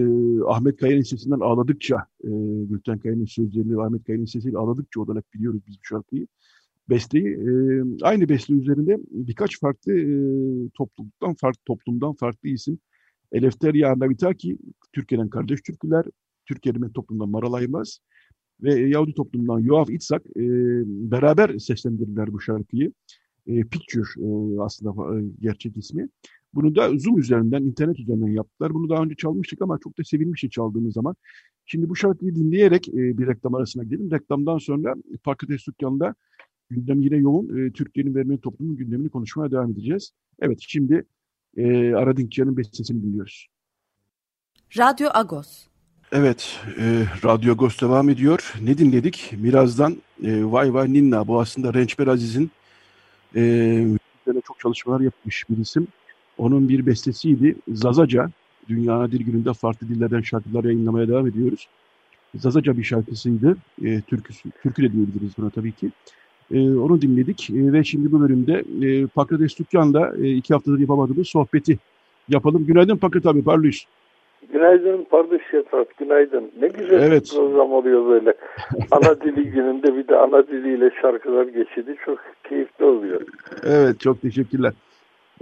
[0.47, 2.29] Ahmet Kaya'nın sesinden ağladıkça, e,
[2.69, 6.27] Gülten Kaya'nın sözleriyle Ahmet Kaya'nın sesiyle ağladıkça olarak biliyoruz biz bu şarkıyı.
[6.89, 7.27] Besteyi.
[7.27, 7.49] E,
[8.01, 10.05] aynı beste üzerinde birkaç farklı e,
[10.69, 12.79] topluluktan, farklı toplumdan farklı isim.
[13.31, 14.57] Eleftheria Navitaki,
[14.93, 16.05] Türkiye'den kardeş Türküler,
[16.45, 17.99] Türkiye'den toplumdan Maral Aymaz
[18.63, 20.43] ve Yahudi toplumdan Yoav İtsak e,
[21.11, 22.91] beraber seslendirdiler bu şarkıyı
[23.47, 26.09] e, Picture e, aslında e, gerçek ismi.
[26.53, 28.73] Bunu da Zoom üzerinden, internet üzerinden yaptılar.
[28.73, 31.15] Bunu daha önce çalmıştık ama çok da sevilmişti çaldığımız zaman.
[31.65, 34.11] Şimdi bu şarkıyı dinleyerek e, bir reklam arasına gidelim.
[34.11, 36.15] Reklamdan sonra Parkıtes Dükkanı'nda
[36.69, 37.57] Gündem yine yoğun.
[37.57, 40.11] E, Türkiye'nin vermeyen toplumun gündemini konuşmaya devam edeceğiz.
[40.39, 41.05] Evet şimdi
[41.57, 43.47] e, Aradinkyan'ın bestesini dinliyoruz.
[44.77, 45.65] Radyo Agos.
[46.11, 48.53] Evet, e, Radyo Agos devam ediyor.
[48.61, 49.33] Ne dinledik?
[49.37, 52.51] Birazdan e, Vay Vay Ninna, bu aslında Rençber Aziz'in
[53.35, 53.87] e,
[54.47, 55.87] çok çalışmalar yapmış bir isim.
[56.37, 57.55] Onun bir bestesiydi.
[57.73, 58.29] Zazaca,
[58.69, 61.67] Dünya Dil Günü'nde farklı dillerden şarkılar yayınlamaya devam ediyoruz.
[62.35, 63.57] Zazaca bir şarkısıydı.
[63.83, 65.91] E, türküsü, türkü de diyebiliriz buna tabii ki.
[66.51, 71.27] E, onu dinledik e, ve şimdi bu bölümde e, Pakrates Tukyan'la e, iki haftadır yapamadığımız
[71.27, 71.79] sohbeti
[72.29, 72.65] yapalım.
[72.65, 73.85] Günaydın Pakrat abi, parlıyız.
[74.53, 76.51] Günaydın Pardüş Yatrat, günaydın.
[76.61, 77.23] Ne güzel evet.
[77.23, 78.33] bir program oluyor böyle.
[78.91, 82.19] ana dili gününde bir de ana diliyle şarkılar geçidi çok
[82.49, 83.21] keyifli oluyor.
[83.63, 84.73] Evet, çok teşekkürler.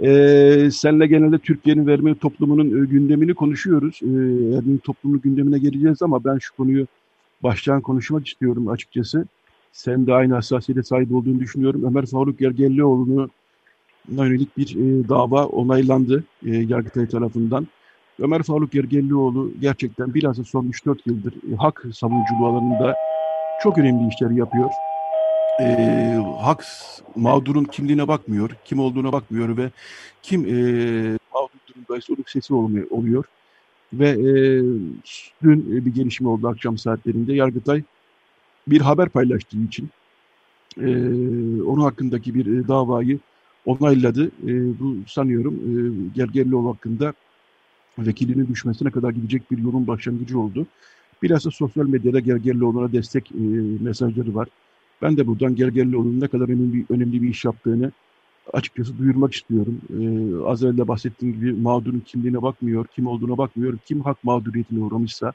[0.00, 4.00] Ee, senle genelde Türkiye'nin verme toplumunun e, gündemini konuşuyoruz.
[4.02, 4.06] Ee,
[4.56, 6.86] Ermeni toplumunun gündemine geleceğiz ama ben şu konuyu
[7.42, 9.26] baştan konuşmak istiyorum açıkçası.
[9.72, 11.84] Sen de aynı hassasiyete sahip olduğunu düşünüyorum.
[11.84, 13.28] Ömer Faruk Gergellioğlu'na
[14.08, 17.66] yönelik bir e, dava onaylandı e, Yargıtay tarafından.
[18.18, 22.96] Ömer Faruk Gergellioğlu gerçekten bilhassa son 3-4 yıldır e, hak savunuculuğu alanında
[23.62, 24.70] çok önemli işler yapıyor
[25.60, 26.64] e, hak
[27.16, 29.70] mağdurun kimliğine bakmıyor, kim olduğuna bakmıyor ve
[30.22, 30.52] kim e,
[31.34, 32.54] mağdur durumdaysa onun sesi
[32.90, 33.24] oluyor.
[33.92, 34.62] Ve e,
[35.42, 37.34] dün bir gelişme oldu akşam saatlerinde.
[37.34, 37.82] Yargıtay
[38.68, 39.88] bir haber paylaştığı için
[40.80, 40.86] e,
[41.62, 43.18] onun hakkındaki bir e, davayı
[43.66, 44.26] onayladı.
[44.26, 45.70] E, bu sanıyorum e,
[46.14, 47.12] Gergerlioğlu hakkında
[47.98, 50.66] vekilinin düşmesine kadar gidecek bir yolun başlangıcı oldu.
[51.22, 53.40] Bilhassa sosyal medyada Gergerlioğlu'na destek e,
[53.80, 54.48] mesajları var.
[55.02, 57.92] Ben de buradan Gergerlioğlu'nun ne kadar önemli, önemli bir iş yaptığını
[58.52, 59.80] açıkçası duyurmak istiyorum.
[59.90, 65.32] Ee, az evvel bahsettiğim gibi mağdurun kimliğine bakmıyor, kim olduğuna bakmıyor, kim hak mağduriyetine uğramışsa,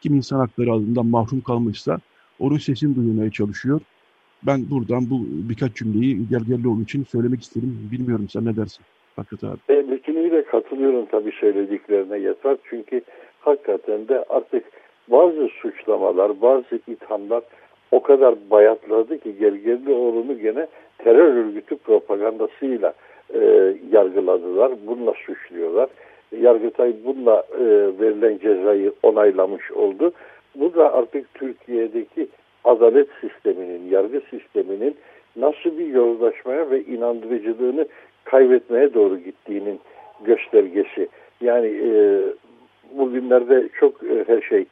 [0.00, 2.00] kim insan hakları alanından mahrum kalmışsa
[2.38, 3.80] onun sesini duyurmaya çalışıyor.
[4.42, 7.88] Ben buradan bu birkaç cümleyi Gergerlioğlu için söylemek isterim.
[7.92, 8.84] Bilmiyorum sen ne dersin?
[9.16, 9.58] Fakret abi.
[9.70, 12.56] E, bütünüyle katılıyorum tabii söylediklerine yeter.
[12.64, 13.02] Çünkü
[13.40, 14.64] hakikaten de artık
[15.08, 17.42] bazı suçlamalar, bazı ithamlar
[17.92, 20.66] o kadar bayatladı ki Gergerlioğlu'nu gene
[20.98, 22.92] terör örgütü propagandasıyla
[23.34, 24.72] e, yargıladılar.
[24.86, 25.88] Bununla suçluyorlar.
[26.40, 27.64] Yargıtay bununla e,
[28.00, 30.12] verilen cezayı onaylamış oldu.
[30.54, 32.28] Bu da artık Türkiye'deki
[32.64, 34.96] adalet sisteminin, yargı sisteminin
[35.36, 37.86] nasıl bir yozlaşmaya ve inandırıcılığını
[38.24, 39.80] kaybetmeye doğru gittiğinin
[40.24, 41.08] göstergesi.
[41.40, 42.20] Yani e,
[42.92, 44.64] bugünlerde çok e, her şey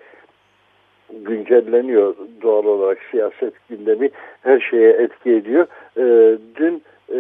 [1.13, 4.11] güncelleniyor doğal olarak siyaset gündemi
[4.43, 5.67] her şeye etki ediyor.
[5.97, 6.83] E, dün
[7.15, 7.19] e,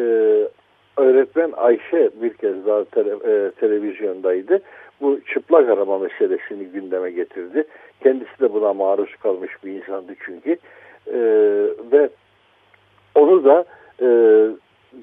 [0.96, 4.60] öğretmen Ayşe bir kez daha tele, e, televizyondaydı.
[5.00, 7.64] Bu çıplak arama meselesini gündeme getirdi.
[8.02, 10.56] Kendisi de buna maruz kalmış bir insandı çünkü.
[11.06, 11.18] E,
[11.92, 12.08] ve
[13.14, 13.64] onu da
[14.02, 14.08] e,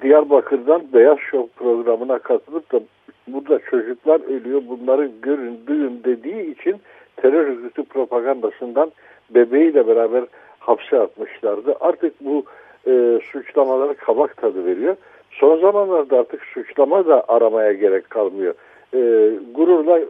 [0.02, 2.80] Diyarbakır'dan Beyaz Şok programına katılıp da
[3.28, 6.76] burada çocuklar ölüyor bunları görün duyun dediği için
[7.16, 8.92] terör örgütü propagandasından
[9.30, 10.24] bebeğiyle beraber
[10.58, 11.74] hapse atmışlardı.
[11.80, 12.44] Artık bu
[12.86, 14.96] e, suçlamalara kabak tadı veriyor.
[15.30, 18.54] Son zamanlarda artık suçlama da aramaya gerek kalmıyor.
[18.94, 20.00] E, gururla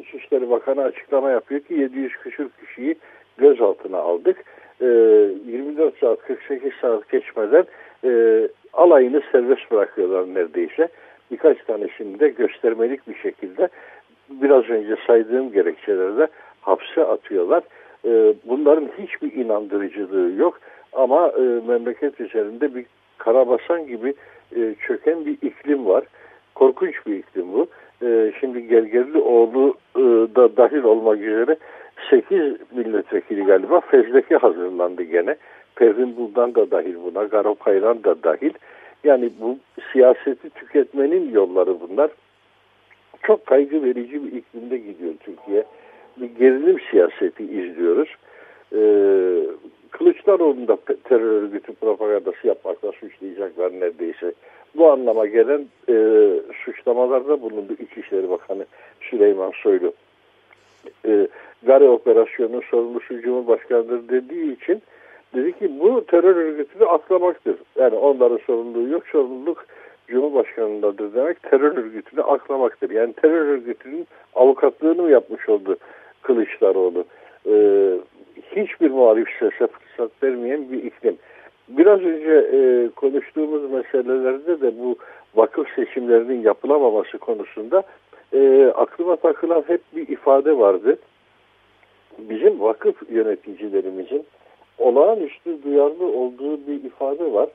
[0.00, 2.96] İçişleri Bakanı açıklama yapıyor ki 700 küsur kişiyi
[3.38, 4.44] gözaltına aldık.
[4.80, 7.64] E, 24 saat 48 saat geçmeden
[8.04, 8.10] e,
[8.72, 10.88] alayını serbest bırakıyorlar neredeyse.
[11.30, 13.68] Birkaç tanesini de göstermelik bir şekilde
[14.30, 16.28] biraz önce saydığım gerekçelerde
[16.60, 17.62] hapse atıyorlar.
[18.04, 20.60] E, bunların hiçbir inandırıcılığı yok
[20.92, 22.86] ama e, memleket üzerinde bir
[23.18, 24.14] karabasan gibi
[24.56, 26.04] e, çöken bir iklim var.
[26.54, 27.66] Korkunç bir iklim bu.
[28.02, 30.00] E, şimdi Gergerlioğlu e,
[30.36, 31.56] da dahil olmak üzere
[32.10, 32.40] 8
[32.72, 35.36] milletvekili galiba fezleke hazırlandı gene.
[35.78, 38.52] Pervin Buldan da dahil buna, Garo Kayran da dahil.
[39.04, 39.58] Yani bu
[39.92, 42.10] siyaseti tüketmenin yolları bunlar.
[43.22, 45.64] Çok kaygı verici bir iklimde gidiyor Türkiye
[46.16, 48.08] bir gerilim siyaseti izliyoruz.
[48.72, 48.78] Ee,
[49.90, 54.32] Kılıçdaroğlu'nu da terör örgütü propagandası yapmakla suçlayacaklar neredeyse.
[54.76, 55.94] Bu anlama gelen e,
[56.64, 58.66] suçlamalarda bulundu İçişleri Bakanı
[59.00, 59.92] Süleyman Soylu.
[61.06, 61.28] E,
[61.62, 64.82] Gare operasyonunun sorumlusu Cumhurbaşkanı'dır dediği için
[65.34, 67.56] dedi ki bu terör örgütünü aklamaktır.
[67.76, 69.64] Yani onların sorumluluğu yok, sorumluluk
[70.08, 72.90] Cumhurbaşkanı'ndadır demek terör örgütünü aklamaktır.
[72.90, 75.76] Yani terör örgütünün avukatlığını mı yapmış oldu
[76.22, 77.04] Kılıçdaroğlu.
[77.46, 77.54] E,
[78.56, 81.18] hiçbir muhalif fırsat vermeyen bir iklim.
[81.68, 84.96] Biraz önce e, konuştuğumuz meselelerde de bu
[85.34, 87.82] vakıf seçimlerinin yapılamaması konusunda
[88.32, 90.98] e, aklıma takılan hep bir ifade vardı.
[92.18, 94.24] Bizim vakıf yöneticilerimizin
[94.78, 97.48] olağanüstü duyarlı olduğu bir ifade var.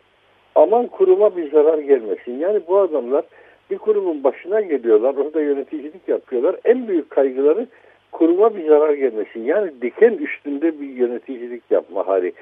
[0.56, 2.40] aman kuruma bir zarar gelmesin.
[2.40, 3.24] Yani bu adamlar
[3.70, 6.56] bir kurumun başına geliyorlar, orada yöneticilik yapıyorlar.
[6.66, 7.68] En büyük kaygıları
[8.12, 9.44] kuruma bir zarar gelmesin.
[9.44, 12.34] Yani diken üstünde bir yöneticilik yapma hali.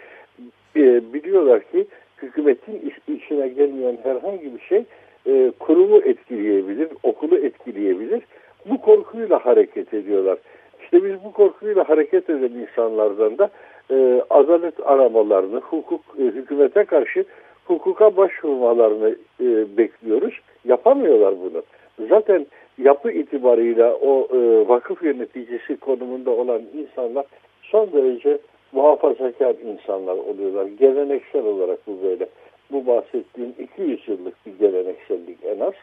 [0.76, 1.88] E, biliyorlar ki
[2.22, 4.84] hükümetin işine gelmeyen herhangi bir şey
[5.28, 8.22] e, kurumu etkileyebilir, okulu etkileyebilir.
[8.66, 10.38] Bu korkuyla hareket ediyorlar.
[10.84, 13.50] İşte biz bu korkuyla hareket eden insanlardan da
[13.92, 17.26] e, adalet aramalarını, hukuk e, hükümete karşı
[17.66, 20.34] hukuka başvurmalarını e, bekliyoruz.
[20.66, 21.64] Yapamıyorlar bunu.
[22.10, 22.46] Zaten
[22.78, 27.26] yapı itibarıyla o e, vakıf yöneticisi konumunda olan insanlar
[27.62, 28.38] son derece
[28.72, 30.66] muhafazakar insanlar oluyorlar.
[30.66, 32.28] Geleneksel olarak bu böyle.
[32.72, 35.74] Bu bahsettiğim 200 yıllık bir geleneksellik en az.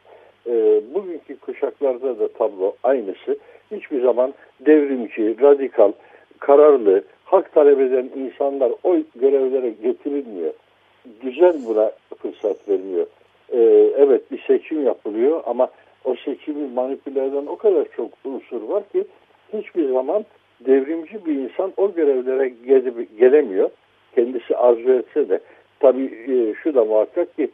[0.47, 3.39] E, bugünkü kuşaklarda da tablo aynısı.
[3.71, 5.93] Hiçbir zaman devrimci, radikal,
[6.39, 10.53] kararlı, hak talep eden insanlar o görevlere getirilmiyor.
[11.22, 13.07] Düzen buna fırsat vermiyor.
[13.53, 15.68] Ee, evet bir seçim yapılıyor ama
[16.05, 19.05] o seçimi manipüle eden o kadar çok unsur var ki
[19.53, 20.24] hiçbir zaman
[20.61, 22.53] devrimci bir insan o görevlere
[23.18, 23.70] gelemiyor.
[24.14, 25.41] Kendisi arzu etse de
[25.81, 27.51] tabii e, şu da muhakkak ki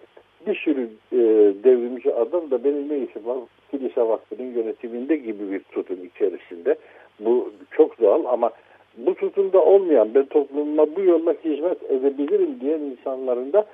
[0.46, 1.18] bir sürü e,
[1.64, 3.38] devrimci adam da benim ne işim var
[3.70, 6.76] kilise vakfının yönetiminde gibi bir tutum içerisinde.
[7.20, 8.50] Bu çok doğal ama
[8.96, 13.66] bu tutumda olmayan ben toplumuma bu yolla hizmet edebilirim diyen insanların da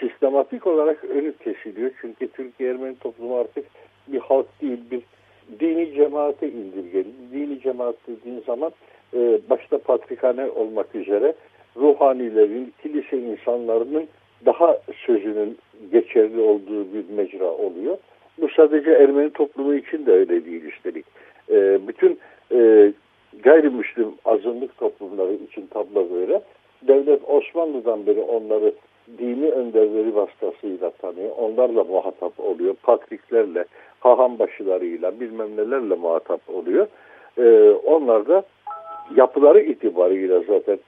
[0.00, 1.90] sistematik olarak önü kesiliyor.
[2.00, 3.64] Çünkü Türkiye Ermeni toplumu artık
[4.08, 5.02] bir halk değil bir
[5.60, 7.08] dini cemaate indirgeli.
[7.32, 8.72] Dini cemaat dediğin zaman
[9.14, 11.34] e, başta patrikhane olmak üzere
[11.76, 14.08] ruhanilerin, kilise insanlarının
[14.46, 15.58] daha sözünün
[15.92, 17.96] geçerli olduğu bir mecra oluyor.
[18.38, 21.06] Bu sadece Ermeni toplumu için de öyle değil üstelik.
[21.50, 22.18] E, bütün
[22.52, 22.92] e,
[23.42, 26.42] gayrimüslim azınlık toplumları için tablo böyle.
[26.82, 28.72] Devlet Osmanlı'dan beri onları
[29.18, 31.30] dini önderleri vasıtasıyla tanıyor.
[31.36, 32.74] Onlarla muhatap oluyor.
[32.82, 33.64] Patriklerle,
[34.00, 36.86] haham başılarıyla bilmem nelerle muhatap oluyor.
[37.38, 38.42] Ee, onlar da
[39.16, 40.78] yapıları itibarıyla zaten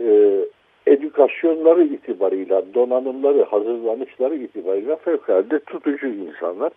[0.00, 0.38] e,
[0.86, 6.72] edukasyonları itibarıyla, donanımları, hazırlanışları itibarıyla fevkalade tutucu insanlar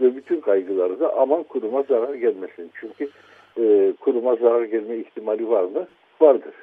[0.00, 2.70] ve bütün kaygıları da aman kuruma zarar gelmesin.
[2.74, 3.08] Çünkü
[3.58, 5.86] e, kuruma zarar gelme ihtimali var mı?
[6.20, 6.54] Vardır.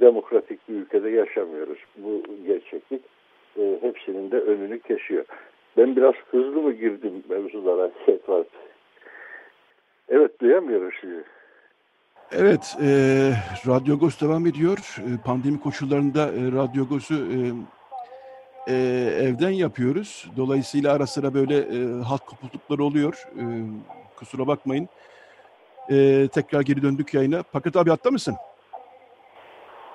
[0.00, 1.78] Demokratik bir ülkede yaşamıyoruz.
[1.96, 3.02] Bu gerçeklik
[3.58, 5.24] e, hepsinin de önünü kesiyor.
[5.76, 7.90] Ben biraz hızlı mı girdim mevzulara?
[8.28, 8.46] var.
[10.08, 11.24] Evet duyamıyorum sizi.
[12.32, 12.88] Evet, e,
[13.66, 14.96] Radyo Agos devam ediyor.
[14.98, 17.38] E, pandemi koşullarında e, Radyo Agos'u e,
[18.68, 18.74] e,
[19.20, 20.26] evden yapıyoruz.
[20.36, 23.28] Dolayısıyla ara sıra böyle e, hat kopuklukları oluyor.
[23.36, 23.44] E,
[24.16, 24.88] kusura bakmayın.
[25.90, 27.42] E, tekrar geri döndük yayına.
[27.42, 28.36] Pakrat abi hatta mısın?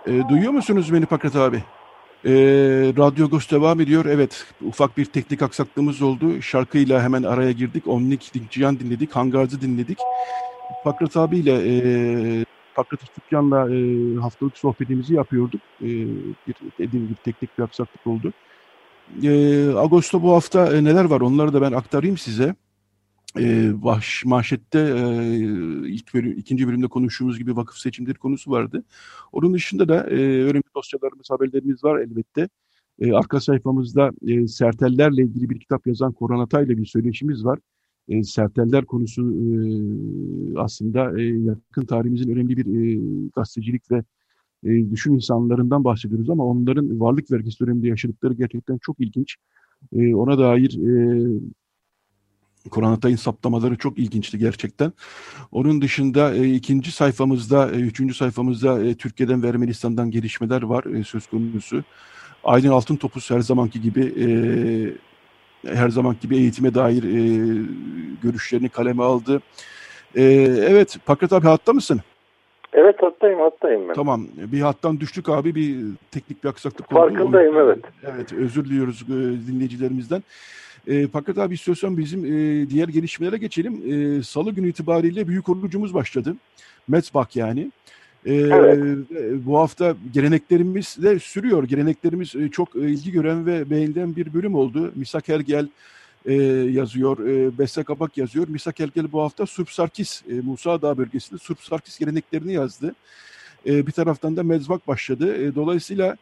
[0.08, 1.64] E, duyuyor musunuz beni Pakrat abi?
[2.26, 2.32] E,
[2.98, 4.06] Radyo Agos devam ediyor.
[4.06, 6.42] Evet, ufak bir teknik aksaklığımız oldu.
[6.42, 7.88] Şarkıyla hemen araya girdik.
[7.88, 9.98] Onnik Dinkciyan dinledik, Hangarz'ı dinledik.
[10.84, 15.62] Pakrat abiyle e, Pakrat Tükkan'la e, haftalık sohbetimizi yapıyorduk.
[15.82, 15.88] E,
[16.48, 18.34] bir, dediğim gibi teknik bir aksaklık oldu.
[19.24, 19.30] E,
[19.70, 22.56] Ağustos'ta bu hafta e, neler var onları da ben aktarayım size.
[23.40, 25.38] E, baş, manşette e,
[25.88, 28.84] ilk bölüm, ikinci bölümde konuştuğumuz gibi vakıf seçimleri konusu vardı.
[29.32, 32.50] Onun dışında da e, önemli dosyalarımız, haberlerimiz var elbette.
[33.00, 37.60] E, arka sayfamızda e, sertellerle ilgili bir kitap yazan Koronatay'la bir söyleşimiz var
[38.10, 43.00] e, serteller konusu e, aslında e, yakın tarihimizin önemli bir e,
[43.36, 44.04] gazetecilik ve
[44.64, 49.36] e, düşün insanlarından bahsediyoruz ama onların varlık vergisi döneminde yaşadıkları gerçekten çok ilginç.
[49.94, 51.28] E, ona dair e,
[52.70, 54.94] Koronatay'ın saptamaları çok ilginçti gerçekten.
[55.52, 61.04] Onun dışında e, ikinci sayfamızda, e, üçüncü sayfamızda e, Türkiye'den ve Ermenistan'dan gelişmeler var e,
[61.04, 61.84] söz konusu.
[62.44, 64.28] Aydın Altın Topuz her zamanki gibi e,
[65.76, 67.18] her zaman gibi eğitime dair e,
[68.24, 69.42] görüşlerini kaleme aldı.
[70.16, 70.24] E,
[70.70, 72.02] evet, Pakrat abi hatta mısın?
[72.74, 73.94] Evet hattayım hattayım ben.
[73.94, 75.78] Tamam bir hattan düştük abi bir
[76.12, 77.00] teknik bir aksaklık oldu.
[77.00, 77.80] Farkındayım evet.
[78.04, 79.14] Evet özür diliyoruz e,
[79.48, 80.24] dinleyicilerimizden.
[80.88, 83.82] E, Fakat abi istiyorsan bizim e, diğer gelişmelere geçelim.
[84.20, 86.36] E, Salı günü itibariyle büyük orucumuz başladı.
[86.88, 87.72] Metzbach yani.
[88.26, 89.00] Ee, evet.
[89.46, 91.64] Bu hafta geleneklerimiz de sürüyor.
[91.64, 94.92] Geleneklerimiz e, çok e, ilgi gören ve beğenilen bir bölüm oldu.
[94.96, 95.68] Misak Ergel
[96.26, 96.34] e,
[96.72, 98.48] yazıyor, e, Beste Kabak yazıyor.
[98.48, 102.96] Misak Ergel bu hafta Surp Sarkis, e, Musa Dağ bölgesinde Surp Sarkis geleneklerini yazdı.
[103.66, 105.44] E, bir taraftan da mezbak başladı.
[105.44, 106.16] E, dolayısıyla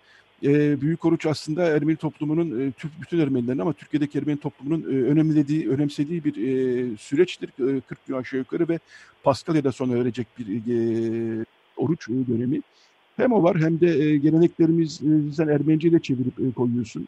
[0.44, 5.12] e, Büyük Oruç aslında Ermeni toplumunun, e, Türk bütün Ermenilerin ama Türkiye'deki Ermeni toplumunun e,
[5.12, 7.50] önemlediği, önemsediği bir e, süreçtir.
[7.50, 8.80] E, 40 gün aşağı yukarı ve
[9.24, 11.46] Paskalya'da sona erecek bir e,
[11.78, 12.62] oruç dönemi.
[13.18, 17.08] Hem o var hem de e, geleneklerimizden Ermenice de çevirip e, koyuyorsun.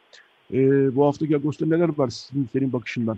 [0.53, 0.59] E,
[0.95, 3.17] bu haftaki Ağustos'ta neler var sizin, senin bakışından?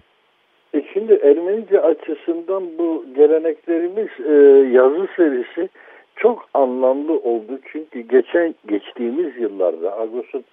[0.74, 4.34] E şimdi Ermenice açısından bu geleneklerimiz e,
[4.74, 5.70] yazı serisi
[6.18, 7.59] çok anlamlı oldu.
[7.72, 10.43] Çünkü geçen geçtiğimiz yıllarda Ağustos'un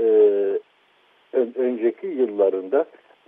[0.00, 0.04] e,
[1.56, 2.84] önceki yıllarında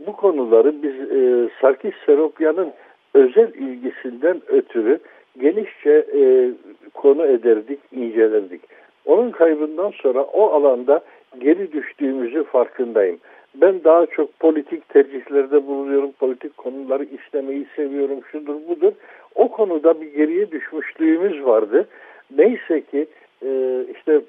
[0.06, 2.72] bu konuları biz e, Sarkis Seropyan'ın
[3.14, 4.98] özel ilgisinden ötürü
[5.40, 6.50] genişçe e,
[6.94, 8.60] konu ederdik, incelerdik.
[9.04, 11.00] Onun kaybından sonra o alanda
[11.38, 13.18] geri düştüğümüzü farkındayım.
[13.54, 18.92] Ben daha çok politik tercihlerde bulunuyorum, politik konuları işlemeyi seviyorum, şudur budur.
[19.36, 21.88] O konuda bir geriye düşmüşlüğümüz vardı.
[22.36, 23.06] Neyse ki
[23.42, 24.20] e, işte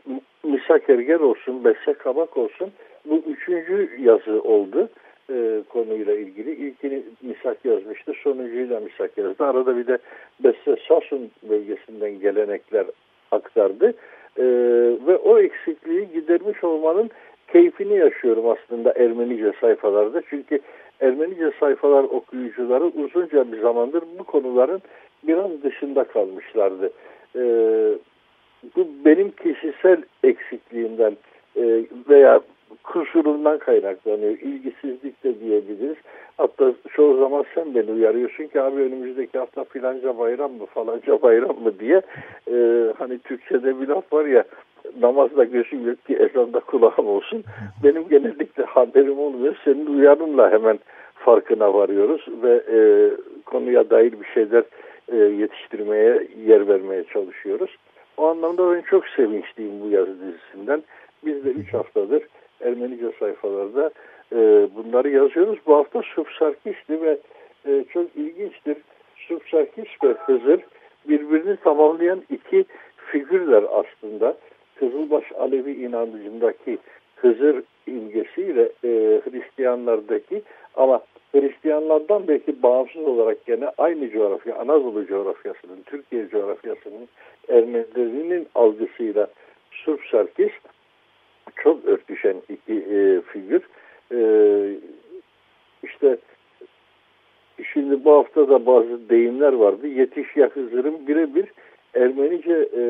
[0.43, 2.71] Misak Erger olsun, Besse Kabak olsun
[3.05, 4.89] bu üçüncü yazı oldu
[5.29, 6.51] e, konuyla ilgili.
[6.51, 9.45] İlkini Misak yazmıştı, sonuncuyu Misak yazdı.
[9.45, 9.97] Arada bir de
[10.39, 12.85] Besse Sasun bölgesinden gelenekler
[13.31, 13.93] aktardı.
[14.37, 14.43] E,
[15.07, 17.09] ve o eksikliği gidermiş olmanın
[17.47, 20.21] keyfini yaşıyorum aslında Ermenice sayfalarda.
[20.29, 20.59] Çünkü
[21.01, 24.81] Ermenice sayfalar okuyucuları uzunca bir zamandır bu konuların
[25.23, 26.91] biraz dışında kalmışlardı.
[27.35, 27.41] E,
[28.75, 31.17] bu benim kişisel eksikliğimden
[31.55, 32.41] e, veya
[32.83, 34.31] kusurundan kaynaklanıyor.
[34.31, 35.97] İlgisizlik de diyebiliriz.
[36.37, 41.63] Hatta çoğu zaman sen beni uyarıyorsun ki abi önümüzdeki hafta filanca bayram mı falanca bayram
[41.63, 42.01] mı diye.
[42.51, 44.43] Ee, hani Türkçe'de bir laf var ya
[45.01, 47.43] namazda gözüm yok ki ezanda kulağım olsun.
[47.83, 49.55] Benim genellikle haberim olmuyor.
[49.65, 50.79] Senin uyarınla hemen
[51.13, 52.77] farkına varıyoruz ve e,
[53.45, 54.63] konuya dair bir şeyler
[55.11, 57.75] e, yetiştirmeye, yer vermeye çalışıyoruz.
[58.17, 60.83] O anlamda ben çok sevinçliyim bu yazı dizisinden.
[61.25, 62.23] Biz de 3 haftadır
[62.61, 63.91] Ermenice sayfalarda
[64.33, 65.59] e, bunları yazıyoruz.
[65.67, 67.17] Bu hafta Subsarkis'ti ve
[67.67, 68.77] e, çok ilginçtir.
[69.15, 70.59] Subsarkis ve Hızır
[71.09, 72.65] birbirini tamamlayan iki
[73.11, 74.37] figürler aslında.
[74.79, 76.77] Kızılbaş Alevi inancındaki
[77.15, 80.41] Hızır imgesiyle e, Hristiyanlardaki
[80.75, 81.01] ama
[81.31, 87.07] Hristiyanlardan belki bağımsız olarak gene aynı coğrafya, Anadolu coğrafyasının, Türkiye coğrafyasının
[87.49, 89.27] Ermenilerinin algısıyla
[89.71, 90.51] Surp Sarkis
[91.55, 93.61] çok örtüşen iki e, figür.
[94.11, 94.19] E,
[95.83, 96.17] işte
[97.73, 99.87] şimdi bu hafta da bazı deyimler vardı.
[99.87, 101.45] Yetiş ya Hızır'ın birebir
[101.97, 102.83] Ermenice e,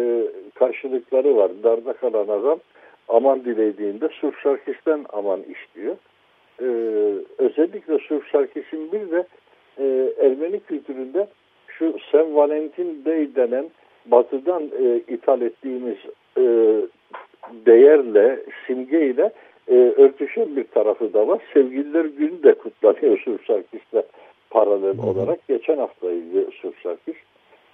[0.56, 1.52] karşılıkları var.
[1.64, 2.60] Darda kalan adam
[3.08, 5.96] aman dilediğinde Surf Sarkis'ten aman istiyor.
[6.62, 6.66] Ee,
[7.38, 9.26] özellikle Surf Sarkis'in bir de
[9.80, 11.28] e, Ermeni kültüründe
[11.68, 13.66] şu Saint Valentin Day denen
[14.06, 15.98] batıdan e, ithal ettiğimiz
[16.38, 16.44] e,
[17.66, 19.32] değerle, simgeyle
[19.68, 21.42] e, örtüşen bir tarafı da var.
[21.54, 24.04] Sevgililer günü de kutlanıyor Surf Sarkis'te
[24.50, 25.48] paralel olarak.
[25.48, 27.16] Geçen haftaydı Surf Sarkis.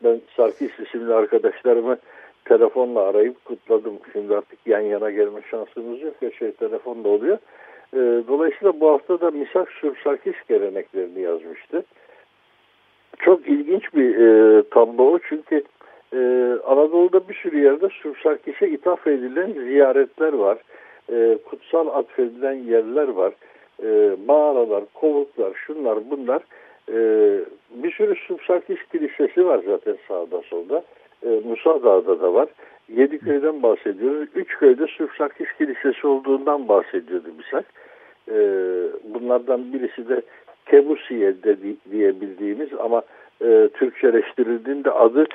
[0.04, 1.98] Ben Sarkis isimli arkadaşlarımı
[2.46, 3.94] telefonla arayıp kutladım.
[4.14, 7.38] Şimdi artık yan yana gelme şansımız yok ya şey telefonla oluyor.
[7.94, 9.98] E, dolayısıyla bu hafta da Misak Surf
[10.48, 11.84] geleneklerini yazmıştı.
[13.20, 15.64] Çok ilginç bir e, tablo çünkü
[16.14, 16.20] e,
[16.66, 20.58] Anadolu'da bir sürü yerde Surf ithaf edilen ziyaretler var.
[21.12, 23.34] E, kutsal atfedilen yerler var.
[23.84, 26.42] E, mağaralar, kovuklar, şunlar bunlar.
[26.90, 26.96] E,
[27.70, 30.84] bir sürü Surf kilisesi var zaten sağda solda
[31.26, 32.50] e, Musa Dağı'da da var.
[32.90, 34.30] Yedi köyden bahsediyoruz.
[34.36, 37.66] Üç köyde Sırfsakis Kilisesi olduğundan bahsediyordu Misak.
[38.32, 38.36] E,
[39.14, 40.22] bunlardan birisi de
[40.66, 41.58] Kebusiye de,
[41.92, 43.02] diye bildiğimiz ama
[43.42, 45.26] e, Türkçeleştirildiğinde adı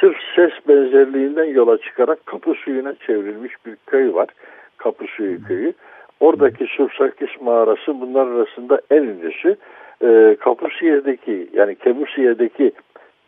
[0.00, 4.28] sırf ses benzerliğinden yola çıkarak kapı suyuna çevrilmiş bir köy var.
[4.76, 5.72] Kapı suyu köyü.
[6.20, 9.56] Oradaki Sursakis mağarası bunlar arasında en ünlüsü.
[10.02, 12.72] E, Kapusiye'deki yani Kebusiye'deki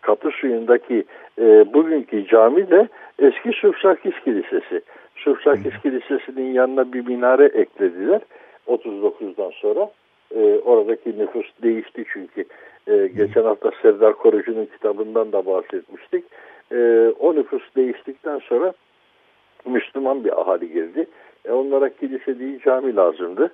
[0.00, 1.04] kapı suyundaki
[1.38, 4.82] e, bugünkü cami de eski Sufsakis Kilisesi.
[5.16, 8.20] Sufsakis Kilisesi'nin yanına bir minare eklediler
[8.66, 9.90] 39'dan sonra.
[10.34, 12.44] E, oradaki nüfus değişti çünkü.
[12.86, 16.24] E, geçen hafta Serdar Korucu'nun kitabından da bahsetmiştik.
[16.72, 18.72] E, o nüfus değiştikten sonra
[19.64, 21.06] Müslüman bir ahali girdi.
[21.44, 23.52] E, onlara kilise değil cami lazımdı.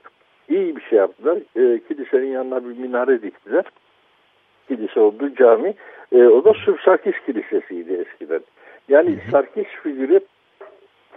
[0.49, 1.37] İyi bir şey yaptılar.
[1.37, 3.65] E, kilisenin yanına bir minare diktiler.
[4.69, 5.75] Kilise oldu cami.
[6.13, 6.53] E, o da
[6.85, 8.41] Sarkis Kilisesi'ydi eskiden.
[8.89, 10.21] Yani Sarkis figürü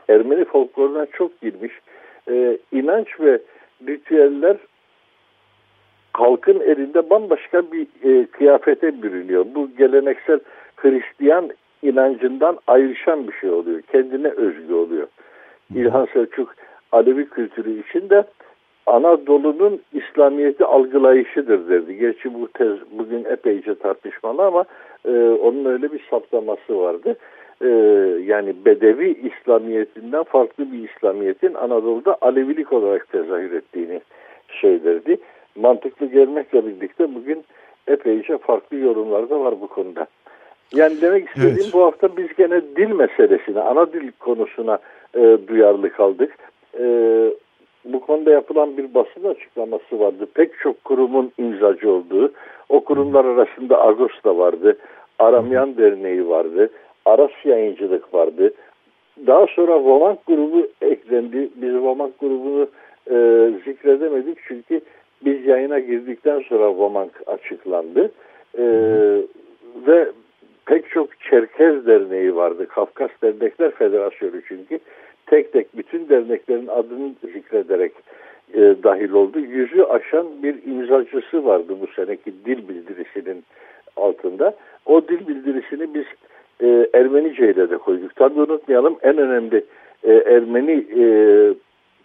[0.09, 1.73] Ermeni folkloruna çok girmiş.
[2.29, 3.39] E, inanç ve
[3.87, 4.57] ritüeller
[6.13, 9.45] halkın elinde bambaşka bir e, kıyafete bürünüyor.
[9.55, 10.39] Bu geleneksel
[10.75, 11.49] Hristiyan
[11.81, 13.81] inancından ayrışan bir şey oluyor.
[13.81, 15.07] Kendine özgü oluyor.
[15.75, 16.55] İlhan Selçuk
[16.91, 18.23] Alevi kültürü içinde
[18.89, 21.97] Anadolu'nun İslamiyet'i algılayışıdır derdi.
[21.97, 24.65] Gerçi bu tez bugün epeyce tartışmalı ama
[25.05, 27.17] e, onun öyle bir saptaması vardı.
[27.61, 27.67] e,
[28.25, 34.01] yani Bedevi İslamiyetinden farklı bir İslamiyet'in Anadolu'da Alevilik olarak tezahür ettiğini
[34.47, 35.17] söylerdi.
[35.55, 37.43] Mantıklı gelmekle birlikte bugün
[37.87, 40.07] epeyce farklı yorumlar da var bu konuda.
[40.73, 41.73] Yani demek istediğim evet.
[41.73, 44.79] bu hafta biz gene dil meselesine, ana dil konusuna
[45.15, 46.35] e, duyarlı kaldık.
[46.79, 46.85] E,
[47.93, 50.27] bu konuda yapılan bir basın açıklaması vardı.
[50.33, 52.31] Pek çok kurumun imzacı olduğu.
[52.69, 54.77] O kurumlar arasında Agos da vardı.
[55.19, 56.69] Aramayan Derneği vardı.
[57.05, 58.53] Aras Yayıncılık vardı.
[59.27, 61.49] Daha sonra Vomank grubu eklendi.
[61.55, 62.67] Biz Vomank grubunu
[63.11, 64.81] e, zikredemedik çünkü
[65.25, 68.11] biz yayına girdikten sonra Vomank açıklandı.
[68.57, 68.63] E,
[69.87, 70.11] ve
[70.65, 72.67] pek çok Çerkez Derneği vardı.
[72.67, 74.79] Kafkas Dernekler Federasyonu çünkü
[75.29, 77.91] tek tek bütün derneklerin adını zikrederek
[78.53, 79.39] e, dahil oldu.
[79.39, 83.43] Yüzü aşan bir imzacısı vardı bu seneki dil bildirisinin
[83.97, 84.55] altında.
[84.85, 86.05] O dil bildirisini biz
[86.61, 88.15] e, Ermenice ile de koyduk.
[88.15, 89.65] Tabii unutmayalım en önemli
[90.03, 91.03] e, Ermeni e,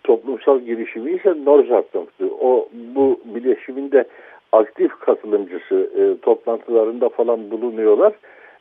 [0.04, 2.00] toplumsal girişimi ise Norzat'tı.
[2.40, 4.04] O bu bileşiminde
[4.52, 8.12] aktif katılımcısı e, toplantılarında falan bulunuyorlar.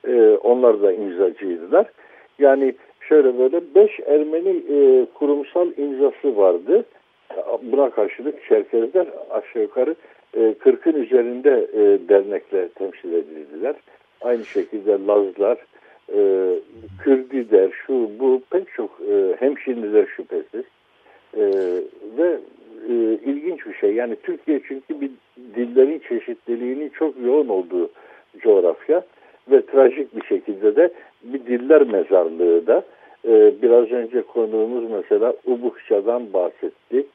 [0.08, 1.86] E, onlar da imzacıydılar.
[2.40, 2.74] Yani
[3.10, 6.86] şöyle böyle beş Ermeni e, kurumsal imzası vardı.
[7.62, 9.96] Buna karşılık Çerkezler aşağı yukarı
[10.34, 13.76] e, 40'ın üzerinde e, dernekle temsil edildiler.
[14.22, 15.58] Aynı şekilde Lazlar,
[16.14, 16.50] e,
[17.04, 20.66] Kürdiler, şu bu pek çok e, hemşinliler şüphesiz.
[21.38, 21.44] E,
[22.18, 22.40] ve
[22.90, 22.94] e,
[23.26, 23.94] ilginç bir şey.
[23.94, 25.12] Yani Türkiye çünkü bir
[25.56, 27.90] dillerin çeşitliliğinin çok yoğun olduğu
[28.40, 29.04] coğrafya
[29.52, 32.84] ve trajik bir şekilde de bir diller mezarlığı da
[33.28, 37.06] e, biraz önce konuğumuz mesela Ubuhça'dan bahsetti.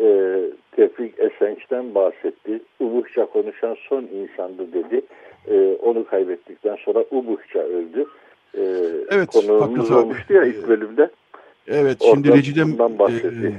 [0.00, 0.38] E,
[0.76, 2.60] Tevfik Esenç'ten bahsetti.
[2.80, 5.02] Ubuhça konuşan son insandı dedi.
[5.48, 8.06] E, onu kaybettikten sonra Ubuhça öldü.
[8.54, 8.62] E,
[9.10, 11.10] evet, konuğumuz olmuştu ya ilk bölümde.
[11.68, 13.54] Evet, şimdi Recidem bahsetti.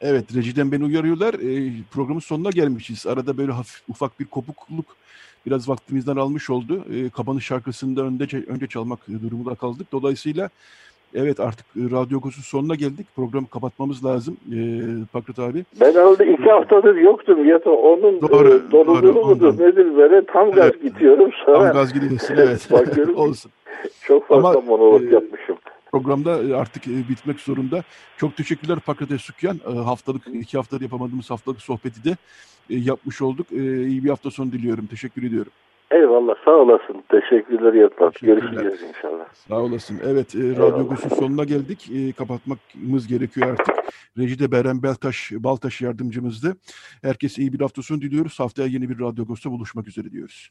[0.00, 1.34] E, evet, Recidem beni uyarıyorlar.
[1.34, 3.06] E, programın sonuna gelmişiz.
[3.06, 4.86] Arada böyle hafif ufak bir kopukluk
[5.46, 6.84] biraz vaktimizden almış oldu.
[6.94, 9.86] E, kapanış şarkısında önce, önce çalmak durumunda kaldık.
[9.92, 10.50] Dolayısıyla
[11.14, 13.06] Evet artık e, Radyo Agos'un sonuna geldik.
[13.16, 14.56] Programı kapatmamız lazım ee,
[15.12, 15.64] Pakrat abi.
[15.80, 17.48] Ben aldı iki haftadır yoktum.
[17.48, 20.82] Ya da onun doğru, e, doluluğu mudur nedir böyle tam gaz evet.
[20.82, 21.30] gidiyorum.
[21.44, 22.68] Sonra tam gaz gidiyorsun evet.
[22.72, 23.52] bakıyorum Olsun.
[24.02, 25.56] çok fazla Ama, monolog e, yapmışım.
[25.96, 27.82] Programda e, artık bitmek zorunda.
[28.16, 29.58] Çok teşekkürler Pakrat Sükyan.
[29.84, 32.16] Haftalık iki haftadır yapamadığımız haftalık sohbeti de
[32.68, 33.52] yapmış olduk.
[33.52, 34.86] İyi bir hafta sonu diliyorum.
[34.86, 35.52] Teşekkür ediyorum.
[35.90, 37.04] Eyvallah sağ olasın.
[37.08, 38.14] Teşekkürler Yatmak.
[38.14, 39.24] Görüşeceğiz inşallah.
[39.32, 40.00] Sağ olasın.
[40.04, 41.90] Evet e, Radyo Gus'un sonuna geldik.
[41.94, 43.74] E, kapatmamız gerekiyor artık.
[44.18, 46.56] Rejide Beren Beltaş, Baltaş yardımcımızdı.
[47.02, 48.40] Herkese iyi bir hafta sonu diliyoruz.
[48.40, 50.50] Haftaya yeni bir Radyo Gus'ta buluşmak üzere diyoruz.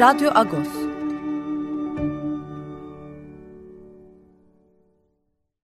[0.00, 0.79] Radyo Agos